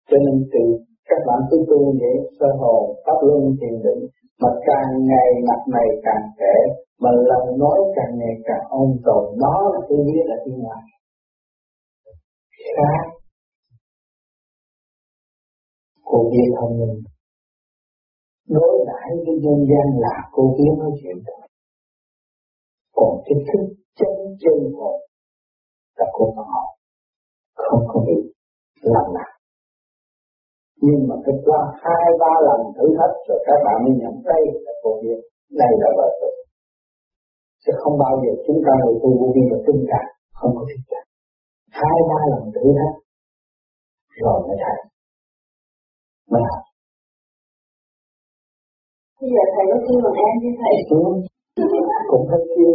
cho 0.09 0.17
nên 0.25 0.35
từ 0.53 0.63
các 1.09 1.19
bạn 1.27 1.39
cứ 1.49 1.57
tu 1.69 1.93
để 2.01 2.11
sơ 2.39 2.47
hồ 2.59 2.95
pháp 3.05 3.17
luân 3.21 3.55
thiền 3.59 3.75
định, 3.85 4.01
mà 4.41 4.49
càng 4.67 4.89
ngày 5.09 5.29
mặt 5.49 5.61
này 5.75 5.87
càng 6.03 6.25
trẻ 6.39 6.55
mà 7.01 7.09
lần 7.29 7.59
nói 7.59 7.79
càng 7.95 8.13
ngày 8.19 8.35
càng 8.45 8.63
ôn 8.69 8.89
tồn, 9.05 9.23
đó 9.39 9.55
là 9.73 9.79
tôi 9.89 9.97
biết 10.07 10.23
là 10.25 10.35
thiên 10.45 10.59
ngoài 10.63 10.83
khác. 12.77 13.03
Cô 16.03 16.29
biết 16.31 16.47
thông 16.59 16.79
minh 16.79 17.03
đối 18.49 18.85
đãi 18.87 19.09
với 19.25 19.35
nhân 19.43 19.65
gian 19.69 19.99
là 19.99 20.15
cô 20.31 20.55
biết 20.57 20.71
nói 20.79 20.91
chuyện 21.01 21.15
thôi 21.27 21.47
còn 22.95 23.21
cái 23.25 23.37
thức 23.47 23.75
chân 23.95 24.13
chân 24.39 24.73
hồn 24.77 24.99
là 25.97 26.05
cô 26.13 26.33
không 26.35 26.45
không 27.55 27.83
có 27.87 27.99
bị 28.07 28.33
làm 28.81 29.05
lạc 29.13 29.34
nhưng 30.83 30.99
mà 31.07 31.15
phải 31.23 31.35
qua 31.45 31.59
hai 31.83 32.05
ba 32.21 32.33
lần 32.47 32.59
thử 32.75 32.85
thách 32.97 33.15
rồi 33.27 33.39
các 33.47 33.57
bạn 33.65 33.77
mới 33.83 33.93
nhận 34.01 34.13
đây 34.31 34.41
là 34.65 34.73
cô 34.83 34.89
biết 35.01 35.19
đây 35.61 35.71
là 35.81 35.89
vợ 35.97 36.07
tôi. 36.19 36.33
Sẽ 37.63 37.71
không 37.81 37.95
bao 38.03 38.13
giờ 38.21 38.31
chúng 38.45 38.59
ta 38.65 38.73
người 38.81 38.95
tu 39.01 39.09
vô 39.19 39.27
vi 39.35 39.43
mà 39.51 39.57
tin 39.65 39.77
rằng 39.91 40.07
không 40.39 40.51
có 40.57 40.63
thích 40.69 40.83
cả. 40.91 41.01
Hai 41.79 41.97
ba 42.09 42.19
lần 42.31 42.43
thử 42.55 42.65
thách 42.79 42.95
rồi 44.23 44.37
mới 44.47 44.57
thấy 44.63 44.77
mới 46.31 46.41
học 46.49 46.65
bây 49.25 49.29
giờ 49.33 49.43
thầy 49.55 49.65
có 49.71 49.77
kêu 49.85 49.99
bằng 50.05 50.17
em 50.25 50.33
chứ 50.41 50.49
thầy? 50.61 50.75
Ừ. 50.97 51.01
cũng 52.09 52.25
thấy 52.29 52.41
kêu. 52.53 52.71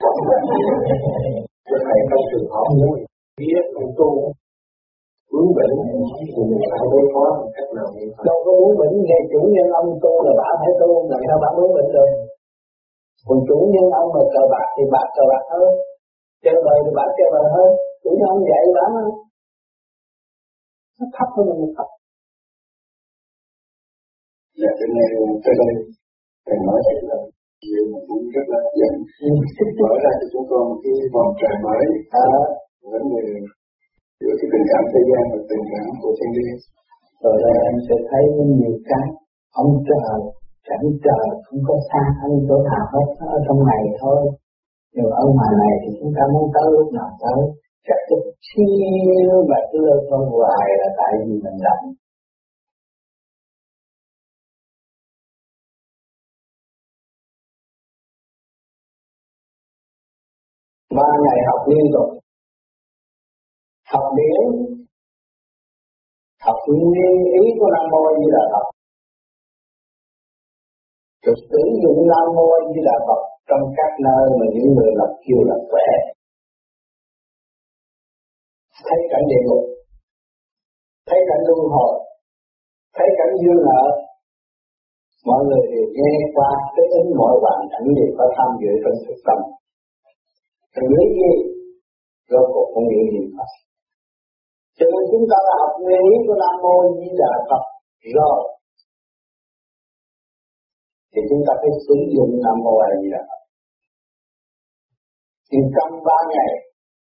Thầy 1.86 2.00
trong 2.10 2.24
trường 2.30 2.48
hợp 2.52 2.66
muốn 2.78 2.94
biết 3.38 3.64
tu 3.98 4.08
muốn 5.32 5.46
bệnh 5.56 5.74
thì 6.34 6.40
mình 6.50 6.62
phải 6.70 6.86
đối 6.92 7.04
phó 7.12 7.24
một 7.38 7.50
cách 7.56 7.70
nào? 7.76 7.88
Đâu 8.28 8.36
có 8.44 8.50
muốn 8.60 8.72
bệnh 8.80 8.94
nghe 9.06 9.18
chủ 9.32 9.40
nhân 9.54 9.66
ông 9.80 9.88
tu 10.02 10.12
là 10.26 10.32
bà 10.40 10.48
phải 10.60 10.72
tu 10.80 10.88
làm 11.10 11.20
sao 11.28 11.36
bà 11.44 11.50
muốn 11.56 11.70
bệnh 11.76 11.90
được? 11.96 12.10
Còn 13.26 13.38
chủ 13.48 13.58
nhân 13.72 13.86
ông 14.00 14.08
mà 14.14 14.22
cờ 14.32 14.42
bạc 14.52 14.66
thì 14.74 14.82
bạc 14.94 15.06
cờ 15.16 15.24
bạc 15.32 15.44
hơn. 15.52 15.68
Chơi 16.44 16.56
bời 16.66 16.78
thì 16.84 16.90
bạc 16.98 17.10
chơi 17.16 17.28
bời 17.34 17.46
hơn. 17.54 17.70
Chủ 18.02 18.10
nhân 18.16 18.28
ông 18.34 18.42
dạy 18.50 18.62
hơn 18.98 19.06
nó 21.00 21.06
thấp 21.16 21.28
hơn 21.34 21.44
mình 21.48 21.60
một 21.62 21.72
cấp 21.78 21.88
dạ 24.60 24.70
cái 24.78 24.88
này 24.96 25.08
tới 25.44 25.54
đây 25.60 25.72
thầy 26.46 26.58
nói 26.66 26.80
thật 26.86 27.00
là 27.10 27.18
điều 27.62 27.84
mà 27.92 27.98
cũng 28.08 28.22
rất 28.34 28.46
là 28.52 28.60
dẫn 28.78 28.94
mở 29.80 29.92
ra 30.04 30.10
cho 30.20 30.26
chúng 30.32 30.46
con 30.50 30.62
một 30.70 30.78
cái 30.82 30.92
vòng 31.14 31.30
tròn 31.40 31.56
mới. 31.66 31.84
À. 32.24 32.24
vấn 32.92 33.02
đề 33.12 33.24
giữa 34.20 34.34
cái 34.38 34.48
tình 34.52 34.66
cảm 34.70 34.82
thế 34.92 35.00
gian 35.08 35.24
và 35.32 35.38
tình 35.50 35.64
cảm 35.72 35.88
của 36.00 36.12
thiên 36.18 36.30
liêng 36.36 36.58
rồi 37.22 37.36
đây 37.44 37.56
anh 37.68 37.78
sẽ 37.86 37.96
thấy 38.08 38.22
nhiều 38.58 38.74
cái 38.90 39.06
ông 39.62 39.70
trời 39.88 40.20
cảnh 40.70 40.86
trời, 41.04 41.26
không 41.44 41.60
có 41.68 41.74
xa 41.88 42.02
anh 42.24 42.34
chỗ 42.48 42.56
nào 42.68 42.84
hết 42.92 43.06
ở 43.34 43.38
trong 43.46 43.60
này 43.70 43.82
thôi. 44.00 44.20
Nhưng 44.94 45.10
ở 45.22 45.24
ngoài 45.34 45.52
này 45.62 45.72
thì 45.82 45.90
chúng 46.00 46.12
ta 46.16 46.22
muốn 46.32 46.44
tới 46.54 46.66
lúc 46.76 46.88
nào 46.98 47.10
tới, 47.22 47.40
chắc 47.86 47.98
chút 48.08 48.22
siêu 48.48 49.34
và 49.48 49.58
cứ 49.72 49.78
lơ 49.86 49.96
con 50.10 50.22
hoài 50.32 50.68
là 50.80 50.88
tại 50.98 51.12
vì 51.26 51.34
mình 51.44 51.58
lạnh. 51.66 51.84
Ba 60.96 61.08
ngày 61.24 61.38
học 61.48 61.60
liên 61.68 61.86
tục 61.94 62.19
học 63.92 64.06
điển. 64.18 64.44
Học 66.46 66.58
nguyên 66.66 67.14
ý 67.40 67.42
của 67.58 67.68
nam 67.74 67.86
mô 67.92 68.02
như 68.18 68.28
là 68.36 68.44
Phật. 68.52 68.66
Rồi 71.24 71.36
sử 71.50 71.62
dụng 71.82 71.98
nam 72.12 72.26
mô 72.36 72.48
như 72.70 72.80
là 72.88 72.96
Phật 73.06 73.22
trong 73.48 73.62
các 73.76 73.90
nơi 74.06 74.24
mà 74.38 74.46
những 74.54 74.68
người 74.74 74.90
lập 74.98 75.12
kiêu 75.24 75.40
lập 75.50 75.60
khỏe. 75.70 75.88
Thấy 78.86 78.98
cảnh 79.10 79.24
địa 79.30 79.42
ngục, 79.46 79.64
thấy 81.08 81.20
cảnh 81.28 81.42
luân 81.46 81.60
hồi, 81.74 81.92
thấy 82.96 83.08
cảnh 83.18 83.32
dương 83.40 83.62
nợ 83.68 83.82
mọi 85.28 85.40
người 85.46 85.62
đều 85.72 85.86
nghe 85.96 86.12
qua 86.34 86.50
cái 86.74 86.86
tính 86.92 87.08
mọi 87.20 87.34
hoàn 87.42 87.60
cảnh 87.72 87.86
đều 87.96 88.10
có 88.18 88.24
tham 88.36 88.50
dự 88.60 88.72
trong 88.82 88.96
thực 89.06 89.18
tâm 89.26 89.38
thì 90.74 90.82
nghĩ 90.90 91.04
gì 91.20 91.32
rốt 92.30 92.44
cuộc 92.54 92.68
cũng 92.74 92.86
hiểu 92.90 93.04
gì 93.14 93.22
Phật 93.36 93.50
cho 94.80 94.86
nên 94.92 95.02
chúng 95.12 95.26
ta 95.30 95.38
đã 95.46 95.54
học 95.62 95.72
nguyên 95.82 96.02
lý 96.08 96.16
của 96.26 96.36
Nam 96.42 96.54
Mô 96.64 96.74
Di 96.98 97.08
Đà 97.20 97.32
Phật. 97.48 97.64
Rồi. 98.16 98.38
Thì 101.12 101.20
chúng 101.28 101.42
ta 101.46 101.52
phải 101.60 101.72
sử 101.86 101.96
dụng 102.14 102.30
Nam 102.44 102.56
Mô 102.64 102.74
A 102.88 102.90
Di 103.00 103.08
Đà 103.14 103.22
Phật. 103.28 103.42
Thì 105.48 105.58
trong 105.74 105.92
ba 106.06 106.18
ngày, 106.32 106.50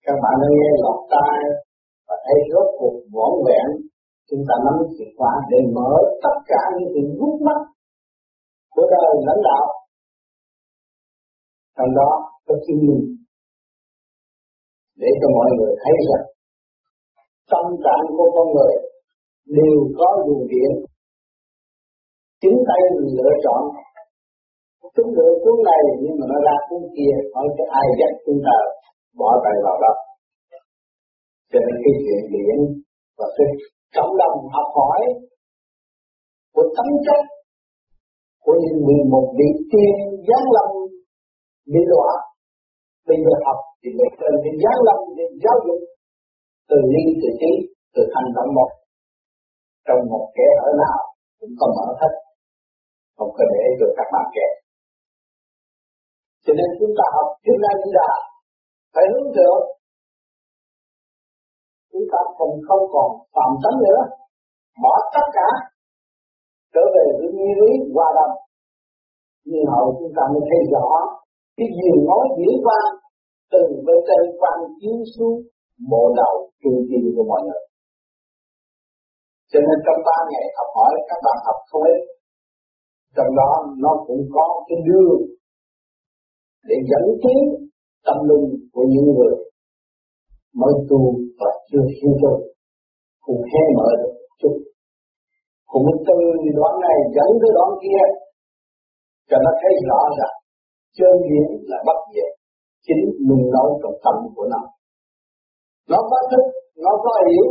các 0.06 0.16
bạn 0.24 0.36
đã 0.42 0.48
nghe 0.58 0.70
lọt 0.84 1.00
tai 1.14 1.40
và 2.08 2.16
thấy 2.26 2.40
rốt 2.52 2.68
cuộc 2.80 2.96
vỏn 3.14 3.34
vẹn, 3.48 3.68
chúng 4.30 4.44
ta 4.48 4.56
nắm 4.66 4.76
chìa 4.94 5.10
khóa 5.18 5.32
để 5.52 5.60
mở 5.76 5.92
tất 6.24 6.36
cả 6.52 6.62
những 6.76 6.90
sự 6.94 7.02
rút 7.20 7.36
mắt 7.48 7.60
của 8.74 8.86
đời 8.94 9.12
lãnh 9.28 9.42
đạo. 9.50 9.66
Trong 11.78 11.92
đó 12.00 12.10
có 12.46 12.54
chứng 12.66 12.82
minh 12.88 13.04
để 15.02 15.10
cho 15.20 15.28
mọi 15.38 15.50
người 15.58 15.74
thấy 15.84 15.96
rằng 16.10 16.26
tâm 17.52 17.66
trạng 17.84 18.04
của 18.18 18.30
con 18.36 18.48
người 18.56 18.74
đều 19.58 19.78
có 19.98 20.08
luồng 20.26 20.46
điện 20.54 20.72
chính 22.42 22.58
tay 22.68 22.82
mình 22.96 23.10
lựa 23.18 23.34
chọn. 23.46 23.62
Chúng 24.96 25.10
lựa 25.18 25.34
cuốn 25.44 25.58
này, 25.70 25.82
nhưng 26.02 26.16
mà 26.20 26.26
nó 26.32 26.38
ra 26.48 26.56
cuốn 26.68 26.84
kia, 26.96 27.14
hỏi 27.34 27.48
cái 27.58 27.68
ai 27.82 27.88
dắt 28.00 28.12
chúng 28.26 28.40
ta 28.46 28.58
bỏ 29.20 29.30
tay 29.44 29.56
vào 29.66 29.78
đó 29.84 29.94
cho 31.52 31.60
nên 31.66 31.76
cái 31.84 31.94
chuyện 32.04 32.22
điện 32.34 32.58
và 33.18 33.28
cái 33.38 33.48
cộng 33.96 34.14
đồng 34.22 34.38
học 34.56 34.68
hỏi 34.78 35.02
của 36.54 36.66
tấm 36.76 36.88
chất 37.06 37.22
của 38.46 38.56
những 38.62 38.78
người 38.84 39.02
một 39.14 39.26
vị 39.38 39.50
tiên 39.72 39.94
giáng 40.28 40.48
lâm 40.56 40.70
bị 41.74 41.82
loạn 41.92 42.20
bây 43.08 43.18
giờ 43.24 43.34
học, 43.46 43.60
thì 43.82 43.90
mới 43.98 44.10
cần 44.22 44.34
cái 44.44 44.54
giáng 44.64 44.80
lâm 44.88 45.00
để 45.18 45.26
giáo 45.44 45.58
dục 45.66 45.80
từ 46.70 46.78
ly, 46.94 47.04
từ 47.22 47.30
trí 47.40 47.52
từ 47.94 48.02
thành 48.14 48.30
động 48.36 48.52
một 48.58 48.70
trong 49.88 50.02
một 50.12 50.26
kẻ 50.38 50.48
ở 50.68 50.70
nào 50.84 51.00
cũng 51.40 51.54
có 51.60 51.66
mở 51.78 51.88
hết, 52.00 52.14
không 53.18 53.32
có 53.38 53.44
để 53.54 53.66
cho 53.80 53.88
các 53.98 54.08
bạn 54.14 54.26
kẹt 54.36 54.52
cho 56.50 56.54
nên 56.60 56.70
chúng 56.80 56.94
ta 56.98 57.06
học, 57.16 57.28
chúng 57.46 57.60
ta 57.64 57.70
đi 57.82 57.90
đà 57.98 58.12
phải 58.94 59.06
hướng 59.12 59.30
thượng. 59.36 59.62
Chúng 61.92 62.06
ta 62.12 62.20
không 62.38 62.54
không 62.68 62.84
còn 62.94 63.10
phạm 63.36 63.52
tánh 63.62 63.78
nữa, 63.86 64.02
bỏ 64.84 64.94
tất 65.14 65.26
cả, 65.38 65.50
trở 66.74 66.84
về 66.96 67.06
với 67.18 67.30
nguyên 67.36 67.56
lý 67.62 67.72
hòa 67.94 68.08
đồng. 68.18 68.36
Nhưng 69.50 69.66
hậu 69.74 69.86
chúng 70.00 70.14
ta 70.18 70.24
mới 70.32 70.42
thấy 70.50 70.62
rõ, 70.74 70.88
cái 71.58 71.68
gì 71.78 71.90
nói 72.10 72.24
diễn 72.38 72.54
quan 72.66 72.86
từ 73.52 73.62
bên 73.86 73.98
trên 74.08 74.24
quan 74.40 74.58
chiếu 74.80 74.98
xuống 75.14 75.38
bộ 75.92 76.04
đầu 76.20 76.36
trung 76.62 76.80
tâm 76.90 77.04
của 77.16 77.26
mọi 77.32 77.42
người. 77.48 77.64
Cho 79.52 79.60
nên 79.66 79.78
trong 79.86 80.00
ba 80.08 80.18
ngày 80.30 80.46
học 80.58 80.70
hỏi, 80.76 80.92
các 81.10 81.20
bạn 81.26 81.38
học 81.46 81.60
không 81.70 81.84
ít 81.94 82.00
trong 83.16 83.36
đó 83.40 83.52
nó 83.78 83.92
cũng 84.08 84.22
có 84.36 84.46
cái 84.68 84.78
đường 84.88 85.22
để 86.70 86.76
dẫn 86.90 87.04
tiến 87.24 87.44
tâm 88.06 88.18
linh 88.30 88.46
của 88.74 88.86
những 88.92 89.08
người 89.16 89.34
mới 90.56 90.74
tu 90.90 91.02
và 91.40 91.52
chưa 91.72 91.86
hiểu 91.96 92.14
tu. 92.22 92.40
Cũng 93.26 93.42
hé 93.52 93.62
mở 93.78 93.88
được 94.00 94.14
chút. 94.40 94.56
Cũng 95.72 95.90
từ 96.08 96.18
đoạn 96.58 96.74
này 96.86 96.98
dẫn 97.16 97.30
tới 97.42 97.52
đoạn 97.58 97.72
kia. 97.84 98.04
Cho 99.30 99.38
nó 99.44 99.52
thấy 99.62 99.74
rõ 99.90 100.00
rằng, 100.20 100.36
chân 100.98 101.14
điển 101.30 101.48
là 101.70 101.78
bất 101.88 102.00
diệt. 102.14 102.32
Chính 102.86 103.02
nung 103.28 103.46
nấu 103.54 103.80
trong 103.82 103.96
tâm 104.04 104.16
của 104.36 104.48
nó 104.54 104.62
nó 105.92 106.00
có 106.10 106.18
thức, 106.32 106.46
nó 106.86 106.94
có 107.06 107.14
hiểu, 107.28 107.48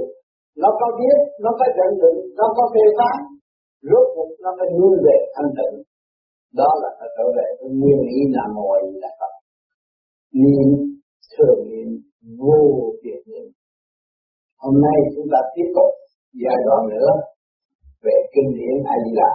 nó 0.63 0.69
có 0.81 0.87
biết, 0.99 1.19
nó 1.45 1.51
có 1.59 1.65
nhận 1.77 1.93
định 2.03 2.19
nó 2.39 2.47
có 2.57 2.63
phê 2.75 2.85
phán. 2.99 3.19
Rốt 3.91 4.07
cuộc 4.15 4.31
nó 4.43 4.51
mới 4.59 4.69
hướng 4.77 4.97
về 5.07 5.17
thanh 5.35 5.51
tịnh. 5.59 5.75
Đó 6.61 6.71
là 6.83 6.91
nó 6.99 7.07
trở 7.17 7.27
về. 7.37 7.47
Cái 7.59 7.69
nguyên 7.79 7.99
lý 8.09 8.19
nam 8.35 8.49
mô 8.57 8.67
a 8.77 8.81
di 8.89 8.99
đà 9.05 9.11
phật. 9.21 9.33
Niệm 10.43 10.69
thường 11.33 11.61
niệm, 11.71 11.91
vô 12.39 12.59
biệt 13.03 13.21
niệm. 13.31 13.47
Hôm 14.63 14.75
nay 14.87 14.99
chúng 15.15 15.29
ta 15.33 15.41
tiếp 15.55 15.69
tục 15.77 15.91
giai 16.43 16.59
đoạn 16.67 16.83
nữa 16.93 17.11
về 18.05 18.17
kinh 18.33 18.49
điển 18.59 18.77
a 18.93 18.95
di 19.05 19.13
đà. 19.21 19.33